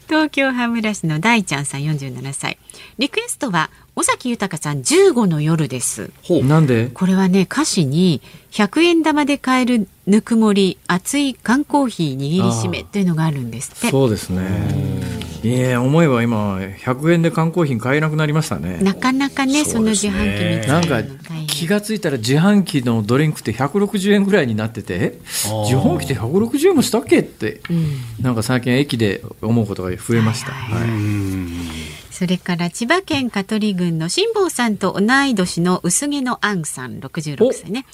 [0.09, 2.59] 東京羽村市の大ちゃんさん47歳。
[2.99, 6.11] リクエストは尾崎豊さん15の夜です。
[6.43, 6.91] なんで？
[6.93, 8.20] これはね歌詞に
[8.51, 13.91] 100円玉で買えるぬくもり熱い缶コーヒー握りしめっていうのがあるんですって。
[13.91, 18.78] そうですねいや思えば今100円で缶コーヒー買えなくなりましたね。
[18.82, 21.01] なかなかね、ね、その自販機みたいなな。
[21.01, 21.09] んか
[21.47, 27.20] 気が付いたら自販機のドリンクって160円ぐらいになってて自販機って160円もしたっけ？
[27.20, 30.53] って、うん、なんか最近駅で思うことが増えました。
[30.53, 31.88] はい、はい
[32.19, 37.87] それから千葉県香取郡の辛坊さんと同い年の薄毛のアンさん66歳ね。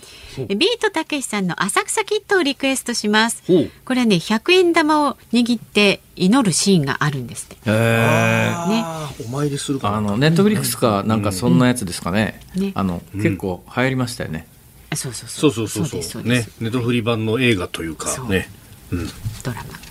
[0.49, 3.43] ビートたけしさんの浅草キットをリクエストします。
[3.85, 7.71] これはね100円玉を握って祈るシーンがあるんですって。
[7.71, 8.85] ね、
[9.27, 12.41] お参りするあのネットフリックスかなんかそんなやつですかね。
[12.57, 12.63] うん。
[12.63, 12.73] ね。
[12.75, 14.47] あの結構流行りましたよね。
[14.95, 15.53] そうそうそう。
[15.53, 16.47] そうそうそうね。
[16.61, 18.49] ネットフリ版の映画というかね。
[18.91, 19.07] うん、
[19.43, 19.84] ドラマ。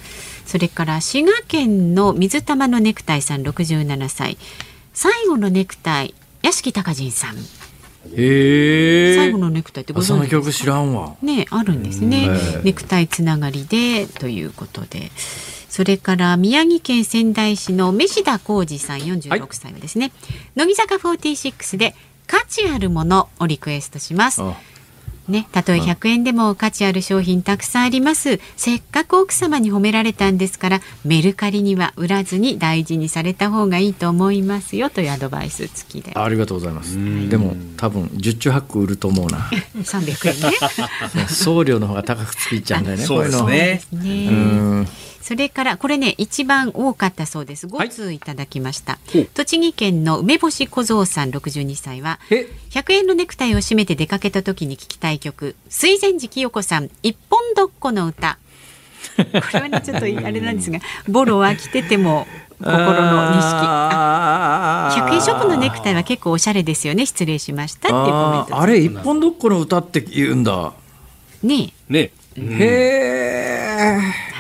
[0.54, 4.38] それから滋賀県の水玉のネクタイさん67歳。
[4.94, 7.38] 最後のネクタイ屋敷隆人さん。
[8.16, 11.16] へ最後のネクタイってご存知その曲知らんわ。
[11.24, 12.30] ねあるんですね。
[12.64, 15.12] ネクタイつながりでということで。
[15.70, 20.12] それから宮城県仙台市の飯田浩二さん46歳はですね、
[20.56, 21.96] はい、乃木坂46で
[22.28, 24.44] 価値あるものをリクエストします
[25.28, 28.40] ね、たとえ100円でも価値ある商品たくさんあります。
[28.58, 36.12] せっかく奥様に褒められたんですから、メルカリには売らずに大事にされた方がいいと思いますよというアドバイス付きで。
[36.14, 36.98] ありがとうございます。
[37.30, 39.50] でも多分十中八九売ると思うな。
[39.80, 41.28] 300円 ね。
[41.30, 43.06] 送料の方が高くついちゃうんだよね。
[43.06, 43.32] そうで
[43.80, 44.86] すね。
[45.24, 47.66] うんそれからこれね一番多かったそうです。
[47.68, 52.20] 5通いただきました、はい、栃木県の梅干し小僧さん62歳は
[52.72, 58.38] 100円のネクタイを締めて出かけた時に聞きたい曲水前寺清子さん一本どっこの歌。
[59.16, 62.28] これはねちょっとあれなんですがボロは着てても
[62.60, 62.84] 心の
[63.32, 67.06] 認識100円ショップのネクタイは結構おしゃれですよね。
[67.06, 70.74] 失礼しましたっていうコメントあれ一本どっこの歌って言うんだ。
[71.44, 71.94] ねえ。
[71.94, 72.44] ねえ、へ
[74.30, 74.33] え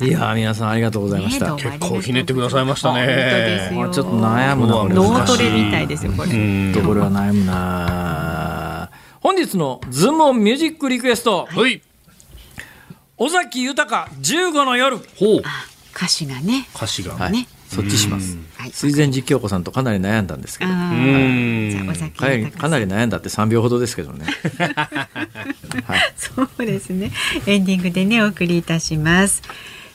[0.00, 1.54] いや皆さんありがとうございました。
[1.56, 3.70] 結構ひねってくださいましたね。
[3.70, 6.72] ちょっと悩むな脳トレみたいですよこれ。
[6.72, 8.90] とこれは悩むな。
[9.20, 11.46] 本日のズームオンミュージックリクエスト。
[11.50, 11.82] はい。
[13.18, 14.96] 尾崎豊十五の夜。
[14.96, 15.42] ほう。
[15.94, 16.66] 歌詞がね。
[16.74, 17.46] 歌詞がね。
[17.70, 18.36] そっちします。
[18.56, 18.72] はい。
[18.72, 20.72] 水前寺京子さんとかなり悩んだんですけど。
[20.72, 21.70] あうーん。
[21.70, 24.26] じゃあお酒かなり豊かなり悩んだって3秒ほどですけどね。
[25.86, 26.14] はい。
[26.16, 27.12] そうですね。
[27.46, 29.42] エンディングでねお送りいたします。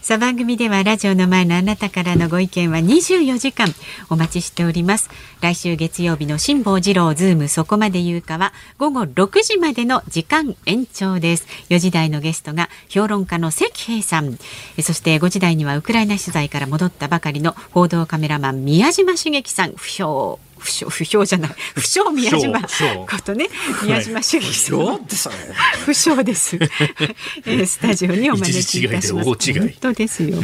[0.05, 3.69] さあ番組ではラジオの前のあなたからのご意見は24時間
[4.07, 5.09] お待ちしております。
[5.41, 11.47] 来週月曜日の辛坊治郎ズームそこまで言うかは午後6時までの時間延長です。
[11.69, 14.37] 4時台のゲストが評論家の関平さん、
[14.77, 22.67] えそして5時台にはウクライナ取材から戻ったばかりの報道カメラマン宮嶋茂樹さん不評不肖不評じゃない 不肖宮嶋こ
[23.23, 23.47] とね
[23.83, 25.35] 宮嶋茂樹さん、どうってそれ
[25.85, 26.57] 不肖です。
[27.45, 29.53] えースタジオにお招きいたします。
[29.53, 30.37] 本当ですよ。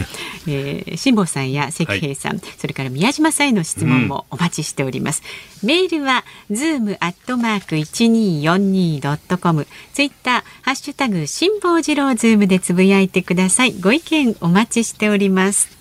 [0.48, 5.24] えー、辛坊さんや石平さん、それから宮嶋さんへの質問もお待ちしております。
[5.64, 13.74] メールはズームアットマーク一二四二ドットコム、ツイッターハッシュタグ辛坊治郎ズームでつぶやいてください。
[13.80, 15.81] ご意見お待ちしております。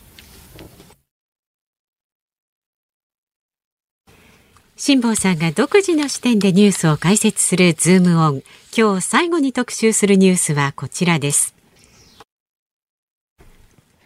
[4.82, 8.42] 辛坊さんが独自の視点でニュースを解説するズームオン。
[8.74, 11.54] 今日最後に特集するニュースはこちらです。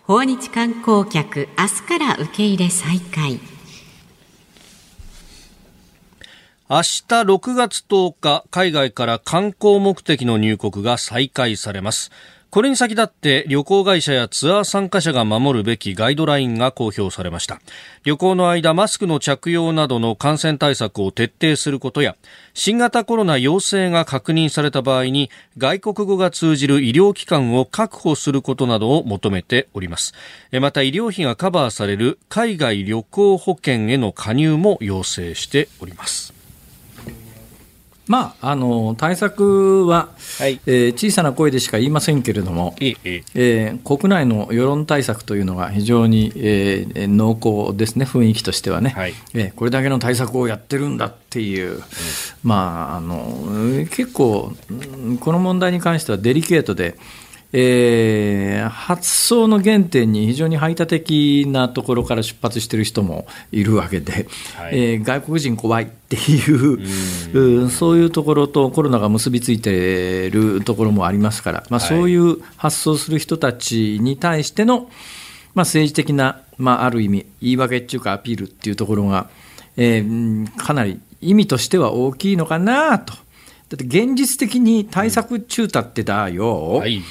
[0.03, 3.35] 訪日観光客、明日から受け入れ再開。
[6.69, 12.11] 明日6月10日、海外から観光目的の入国が再開されます。
[12.55, 17.61] これに先立って旅行会社やツアー参加者が守るべきガイドラインが公表されました。
[18.05, 22.15] 旅行の間、マスクの着用などの感染対策を徹底することや、
[22.53, 30.15] 新型コロナ陽性が確認された場合に外国語が通じる医療機関を確保することなどを求めております。
[30.53, 36.44] また医療費がカバーされる海外旅行保険への加入も要請しております。
[38.07, 40.61] まあ、あの対策は、はい。
[40.67, 47.39] えー小さな声でしか言いませんけれども、えええー国内の世論対策というのが非常に、えー濃
[47.71, 49.15] 厚ですね、雰囲気としてはね、はい。
[49.35, 51.83] えーこれだけの対策をやってるんだっていう、
[52.43, 54.75] まあ、あの結構、う
[55.13, 56.97] んこの問題に関してはデリケートで、
[57.57, 64.27] えー発想の原点に非常に排他的なところから出発している人もいるわけで、
[64.57, 66.79] はいえー外国人怖いっていう、
[67.63, 74.89] うんそういうところとコロナが結びついているところもありますから、まあ、はいそういう発想する人たちに対しての、
[75.55, 79.29] まあ、政治的な、まあ、ある意味、言い訳っていうかアピールっていうところが、
[79.77, 83.24] えーうんかなり意味としては大きいのかなと。
[83.77, 87.03] だって現実的に対策中立ってだよ、はい。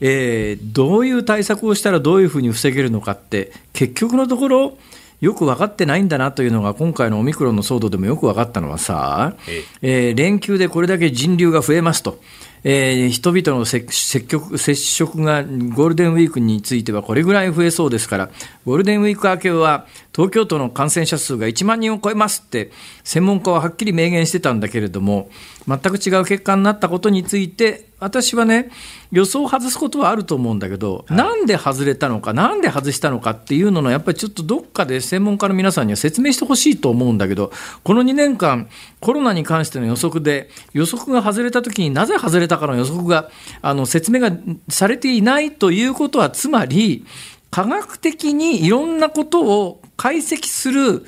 [0.00, 4.78] えーどういう対策をしたらどういうふうに防げるのかって、結局のところ、
[5.20, 9.34] よく分かってないんだなというのが、今回のオミクロンの騒動でもよく分かったのはさ、
[9.82, 12.20] えー連休でこれだけ人流が増えますと。
[12.66, 18.30] えー人々の接積極接触がゴールデンウィークについてはこれぐらい増えそうですから、
[18.64, 22.70] ゴールデンウィーク明けは東京都の感染者数が1万人を超えますって、
[23.02, 25.28] 専門家ははっきり明言してたんだけれども、
[25.66, 28.70] 全く違う結果になったことについて、私はね、
[29.12, 37.50] 予想を外すことはあると思うんだけど、なんで外れたのか、なんで外したのかっていうのの、やっぱりちょっとどっかで専門家の皆さんには説明してほしいと思うんだけど、
[37.82, 38.68] この2年間、
[39.00, 43.30] コロナに関しての予測で、予測が外れたときになぜ外れたかの予測が、
[43.62, 44.36] あの説明が
[44.68, 47.06] されていないということは、つまり、
[47.50, 51.06] 科学的にいろんなことを解析する、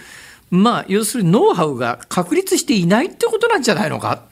[0.51, 4.26] まあ、要するにノウハウが確立していないってことなんじゃないのか。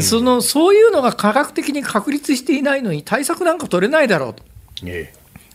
[0.00, 4.42] そのそういうのが科学的に確立していないのに対策なんか取れないだろうと。
[4.86, 5.12] え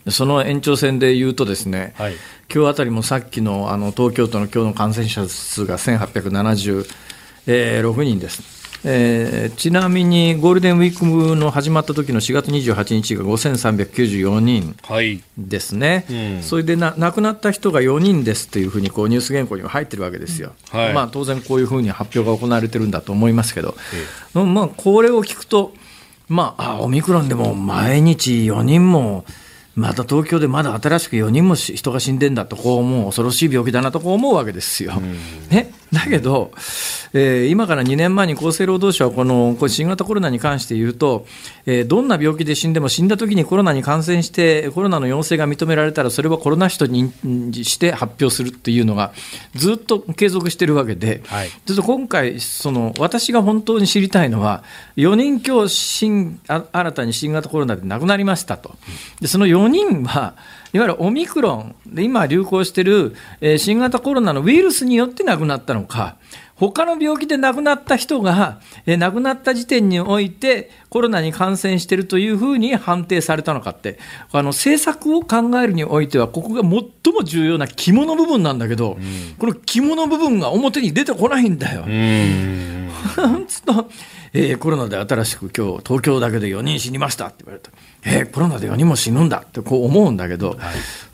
[0.08, 2.14] その延長線で言うとですね、はい
[2.52, 8.55] 今日あたりもさっきのあの東京都の今日の感染者数が1876人です。
[8.88, 15.22] えーちなみにゴールデンウィークの始まった時の4月28日が5394人えはい。
[15.36, 16.42] ですね、うん。
[16.42, 20.94] それでな亡くなった人が4人ですというふうにこうニュース原稿には入ってるわけですよ、はい。
[20.94, 23.74] まあ、当然こういうふうに発表が行われてるんだと思いますけど、
[24.34, 25.72] まあ、これを聞くと、
[26.28, 29.24] まあ、あオミクロンでも毎日4人も、
[29.74, 34.94] また東京でまだ新しく4人もし人が死んでんだと、こう思う、恐ろしい病気だなとこう思うわけですよ。
[35.50, 36.50] ね、だけど、
[37.12, 41.26] えー今から2年前に厚生労働省はこの新型コロナに関して言うと、
[41.64, 49.12] えーどんな病気で死んでも死んだ時にコロナに感染してコロナの陽性が認められたらそれはコロナ死と認知して発表するっていうのが
[49.54, 51.48] ずっと継続してるわけで、はい。
[51.48, 54.64] ちょっと今回その私が本当に知りたいのは
[54.96, 58.74] 4人今日新あ新たに新型コロナで亡くなりましたと。
[59.20, 60.34] でその4人は
[60.72, 66.16] いわゆるオミクロンで今流行している、えー新型コロナのウイルスによって亡くなったのか
[66.56, 73.98] 他の病気で亡くなった人が、え亡くなった時点において、コロナに感染しているというふうに判定されたのかって、
[74.32, 81.84] あの政策を考えるにおいては、ここが最も重要な肝の部分なんだけど、うん、この肝の部分が表に出てこないんだよ。
[81.86, 82.90] うん
[83.46, 83.90] つと
[84.32, 87.70] えー、コロナで新しく今日東京だけで4人死にましたって言われた。
[88.06, 90.58] えー、コロナで4人も死ぬんだってこう思うんだけど、はい、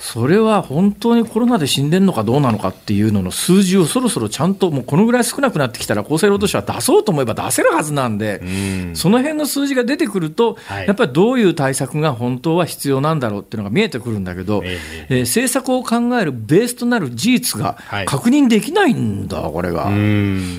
[0.03, 8.97] それは本当にコロナで死んでるのかどうなのかっていうのの数字をそろそろちゃんともうこのぐらい少なくなってきたら厚生労働省は出そうと思えば出せるはずなんで、ん。
[8.97, 14.79] その辺の数字が出てくると、はい、やっぱりどういう対策が本当は必要なんだろうっていうのが見えてくるんだけど、えー、
[15.09, 19.89] えー、政策を考えるベースとなる事実が確認できないんだ、これが。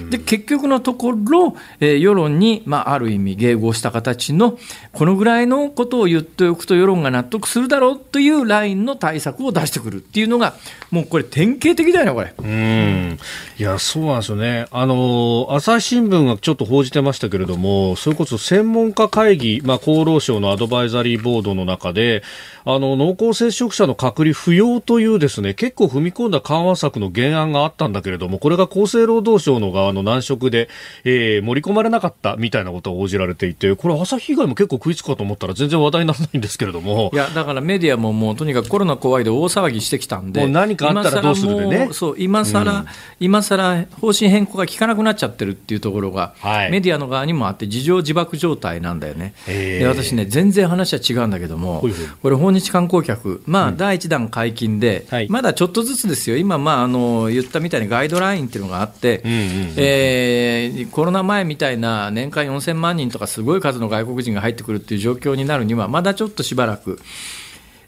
[0.09, 4.57] で結局のところ、えー、世論に、まあ、ある意味迎合した形の
[4.93, 10.55] このぐらいのことを言っておくと世論が納得するだろうというラインの対策を出してくるっていうのが、
[10.91, 12.33] もうこれ、典型的だよね、これ。
[12.37, 13.17] うん
[13.57, 14.65] いや、そうなんですよね。
[14.71, 22.23] あの、朝日新聞がちょっと報じてましたけれども、それこそ専門家会議、まあ、厚労省のアドバイザリーボードの中で、
[22.65, 30.69] あの、濃厚接触者の隔離不要というですね、結構踏み込んだ緩和策の原案があったんだけれども、これが厚生労働省の側の難色で、
[31.03, 37.11] えー、盛り込まれなかったみたいなことを応じられていて、これ朝日以外も結構食いつくかと思ったら全然話題にならないんですけれども。
[37.13, 41.89] いや、だからメディアももうとにかくコロナ怖いで大騒ぎしてきたんで、もう何かあったらどうするでね。
[41.91, 42.85] そう、今更、うん、
[43.19, 49.33] 今更方針変更が効かなくなっちゃってるっていうところが、はい、メディアの側にもあって、事情自爆状態なんだよね。
[49.45, 51.83] で私ね、全然話は違うんだけども、
[52.21, 66.99] これ訪日観光客まあ、第1弾解禁で、はい、まだちょっとずつですよ、今、まあ、あの言ったみたいにガイドラインっていうのがあって、えコロナ前みたいな年間4000万人とか、すごい数の外国人が入ってくるっていう状況になるには、まだちょっとしばらく。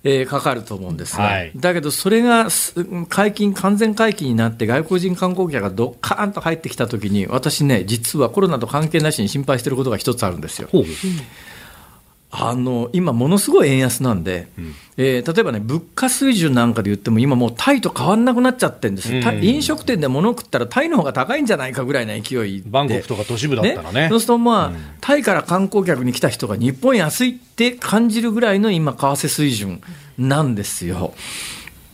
[0.07, 2.47] えー、かかると思うんですが、はい、だけどそれが
[3.09, 10.69] 解禁、完全解禁になって、外国人観光客がどっかーんと入ってきたときに、私ね、実はコロナと関係なしに心配していることが一つあるんですよ。
[12.37, 19.27] あの今、ものすごい円安なんで、うん、えー、例えばね、物価水準なんかで言っても、今もうタイと変わんなくなっちゃってるんです、うん。
[19.27, 24.01] うん、飲食店で物食ったら、タイの方が高いんじゃないかぐらいの勢いバンコクとか都市部だったらね。
[24.01, 24.09] ね。
[24.09, 29.81] そうすると、まあ、うん、タイから観光客に来た人が日本安いって感じるぐらいの今、為替水準
[30.17, 31.13] なんですよ。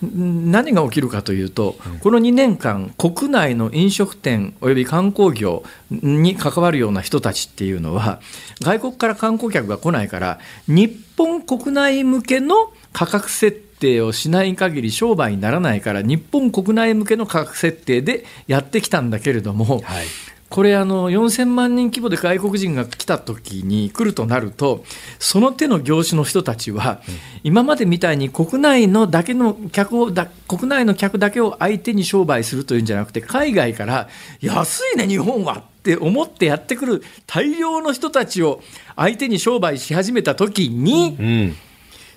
[0.02, 8.20] 何が起きるかというと、この2年間、国内の飲食店および観光業に関わるような人たちっていうのは、
[8.62, 20.06] 外国から観光客が来ないから、日本国内向けの価格設定をしない限り商売にならないから、日本国内向けの価格設定でやってきたんだけれども、はい
[20.52, 24.84] これあの4000万人規模で外国人が来た時に来るとなると
[25.18, 27.02] その手の業種の人たちは、
[27.41, 34.10] 今までみたいに国内のだけの客をだ国内の客だけを相手に商売するというんじゃなくて海外から
[34.41, 38.62] 安いね日本はって思ってやってくる大量の人たちを
[38.97, 41.56] 相手に商売し始めた時に、うん、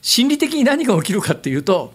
[0.03, 1.95] 心理的に何が起きるかっていうと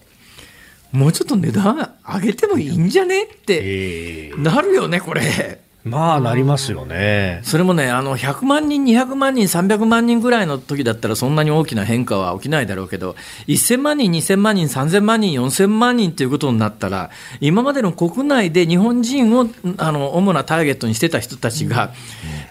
[0.93, 5.67] もうちょっと値段上げてもいいんじゃねってなるよねこれ。
[5.85, 7.39] まあなりますよね。
[7.43, 13.15] それもね、あの100万人、200万人、300万人ぐらいの時だったら、そんなに大きな変化は起きないだろうけど、
[13.47, 21.93] 1000万人、2000万人、3000万人、4000万人ということになったら、今までの国内で日本人をあの主なターゲットにしてた人たちが、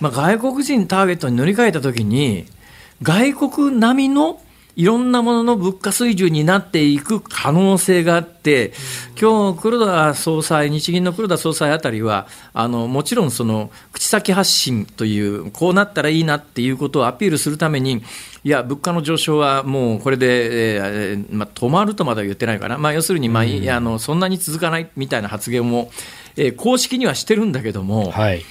[0.00, 2.46] まあ、外国人ターゲットに乗り換えた時に、
[3.02, 4.40] 外国並みの
[4.78, 8.72] いろんなものの物価水準になっていく可能性があって、
[9.20, 18.04] 今日黒田総裁、日銀の黒田総裁あたりは、あのもちろんその口先発信という、こうなったらいいなっていうことをアピールするために、
[18.44, 25.90] いや、物価の上昇はもうこれで、えーまあ、止まるとまでは言ってないかな、まあ、要するに、まあ、いあのそんなに続かないみたいな発言も、
[26.36, 28.44] えー、公式にはしてるんだけども、はい、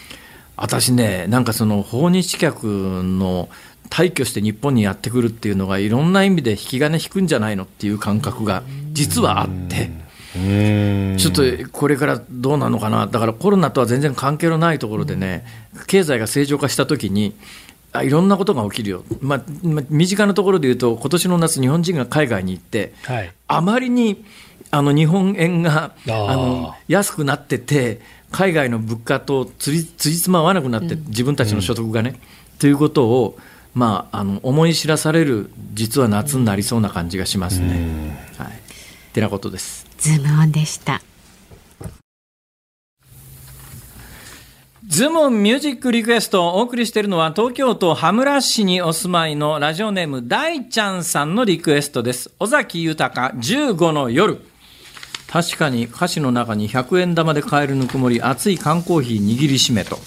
[0.57, 3.47] 私ね、なんかその訪日客の
[3.89, 8.63] 退去して日本にやってくるっていうのがいろんな意味で引き金引くんじゃないのっていう感覚が
[8.93, 10.07] 実はあって。
[10.37, 15.43] ちょっとこれからどうなのかな、だからコロナとは全然関係のないところでね、
[15.87, 17.33] 経済が正常化したときに、
[17.91, 24.25] あいろんなことが起きるよ、まあ、まあ、身近なところで言うと、今年の夏、日本人が海外に行って、はい、あまりに
[24.69, 33.37] あの日本円があの安くなってて、海外の物価とつりつじつま合わなくなって、自分たちの所得がね、うん、ということを、
[33.73, 38.17] まあ、あの思い知らされる実は夏になりそうな感じがしますね。
[38.37, 38.47] はい、
[39.13, 39.85] てなことです。
[39.97, 41.01] ズームオンでした。
[44.87, 52.31] ズームオンミュージックリクエストをお送りしているのは東京都羽村市にお住まいのラジオネーム大ちゃんさんのリクエストです。
[52.39, 54.39] 尾崎豊15の夜。
[55.27, 59.99] 確かに歌詞の中に100円玉で買えるぬくもり熱い缶コーヒー握りしめと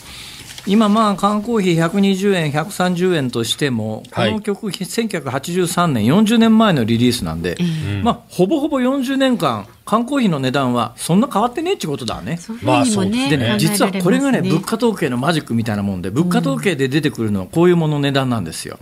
[0.66, 7.56] 今まあ缶コーヒー120円130円としてもこの曲、1983年40年前のリリースなんで、
[8.02, 12.38] まあ、ほぼほぼ40年間缶コーヒーの値段はそんな変わってねえってことだね。
[12.62, 18.78] まあそうでね、実はこれがね、物価統計のマジックみたいなもんで、物価統計で出てくるのはこういうものの値段なんですよ。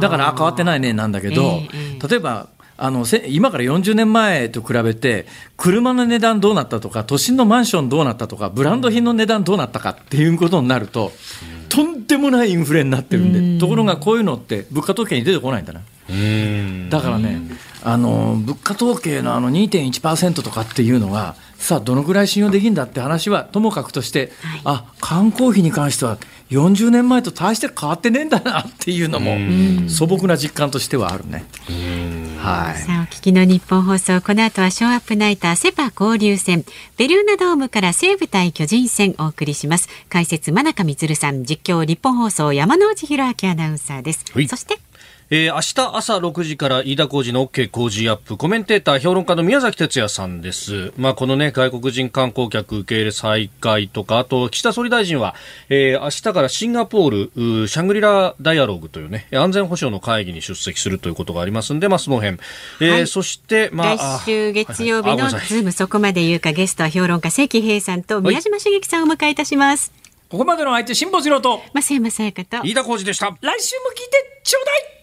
[0.00, 1.62] だから、あ、変わってないねなんだけど、
[2.08, 2.48] 例えば、
[2.80, 5.26] あの今から40年前と比べて、
[5.56, 11.10] 車の値段どうなったとか、都心のマンションどうなったとか、ブランド品の値段どうなったかっていうことになると、
[11.68, 15.80] とんでもないインフレになってるんで、ところがこういうのって物価統計に出てこないんだな。
[16.88, 17.42] だからね、
[17.82, 26.16] あの物価統計のあの2.1%とかっていうのが、さあ、どのぐらい信用できるんだって話はともかくとして、はい、あ缶コーヒーに関しては、
[26.50, 29.36] 40年前と大して変わってねえんだなっていうのも、
[29.88, 31.44] 素朴な実感としてはあるね。
[32.38, 34.22] はい、さあお聞きの日本放送。
[34.22, 36.64] この後はショーアップナイターセパ交流戦。
[36.96, 39.88] ベルーナドームから西武対巨人戦お送りします。
[40.08, 41.44] 解説真中光さん。
[41.44, 44.78] 実況日本放送山内弘明アナウンサーです、そして
[45.30, 50.94] えー、明日朝6時から飯田浩二の OK 工事アップコメンテーター評論家の宮崎哲也さんです。
[50.96, 55.34] まあこのね外国人観光客受け入れ再開とかあと岸田総理大臣は、
[55.68, 62.38] えー、明日からシンガポールシャングリラダイアログというね安全保障の会議に出席するということがありますんでまあその辺、
[62.80, 69.92] えー、はい、そしてまあ来週月曜日のズームそこまで言うかゲストは評論家関平さんと宮島茂樹さんをお迎えいたします。
[70.30, 73.26] ここまでの相手辛坊治郎と増山さやかと飯田浩二でした。
[73.26, 74.97] 来週も聞いてちょうだい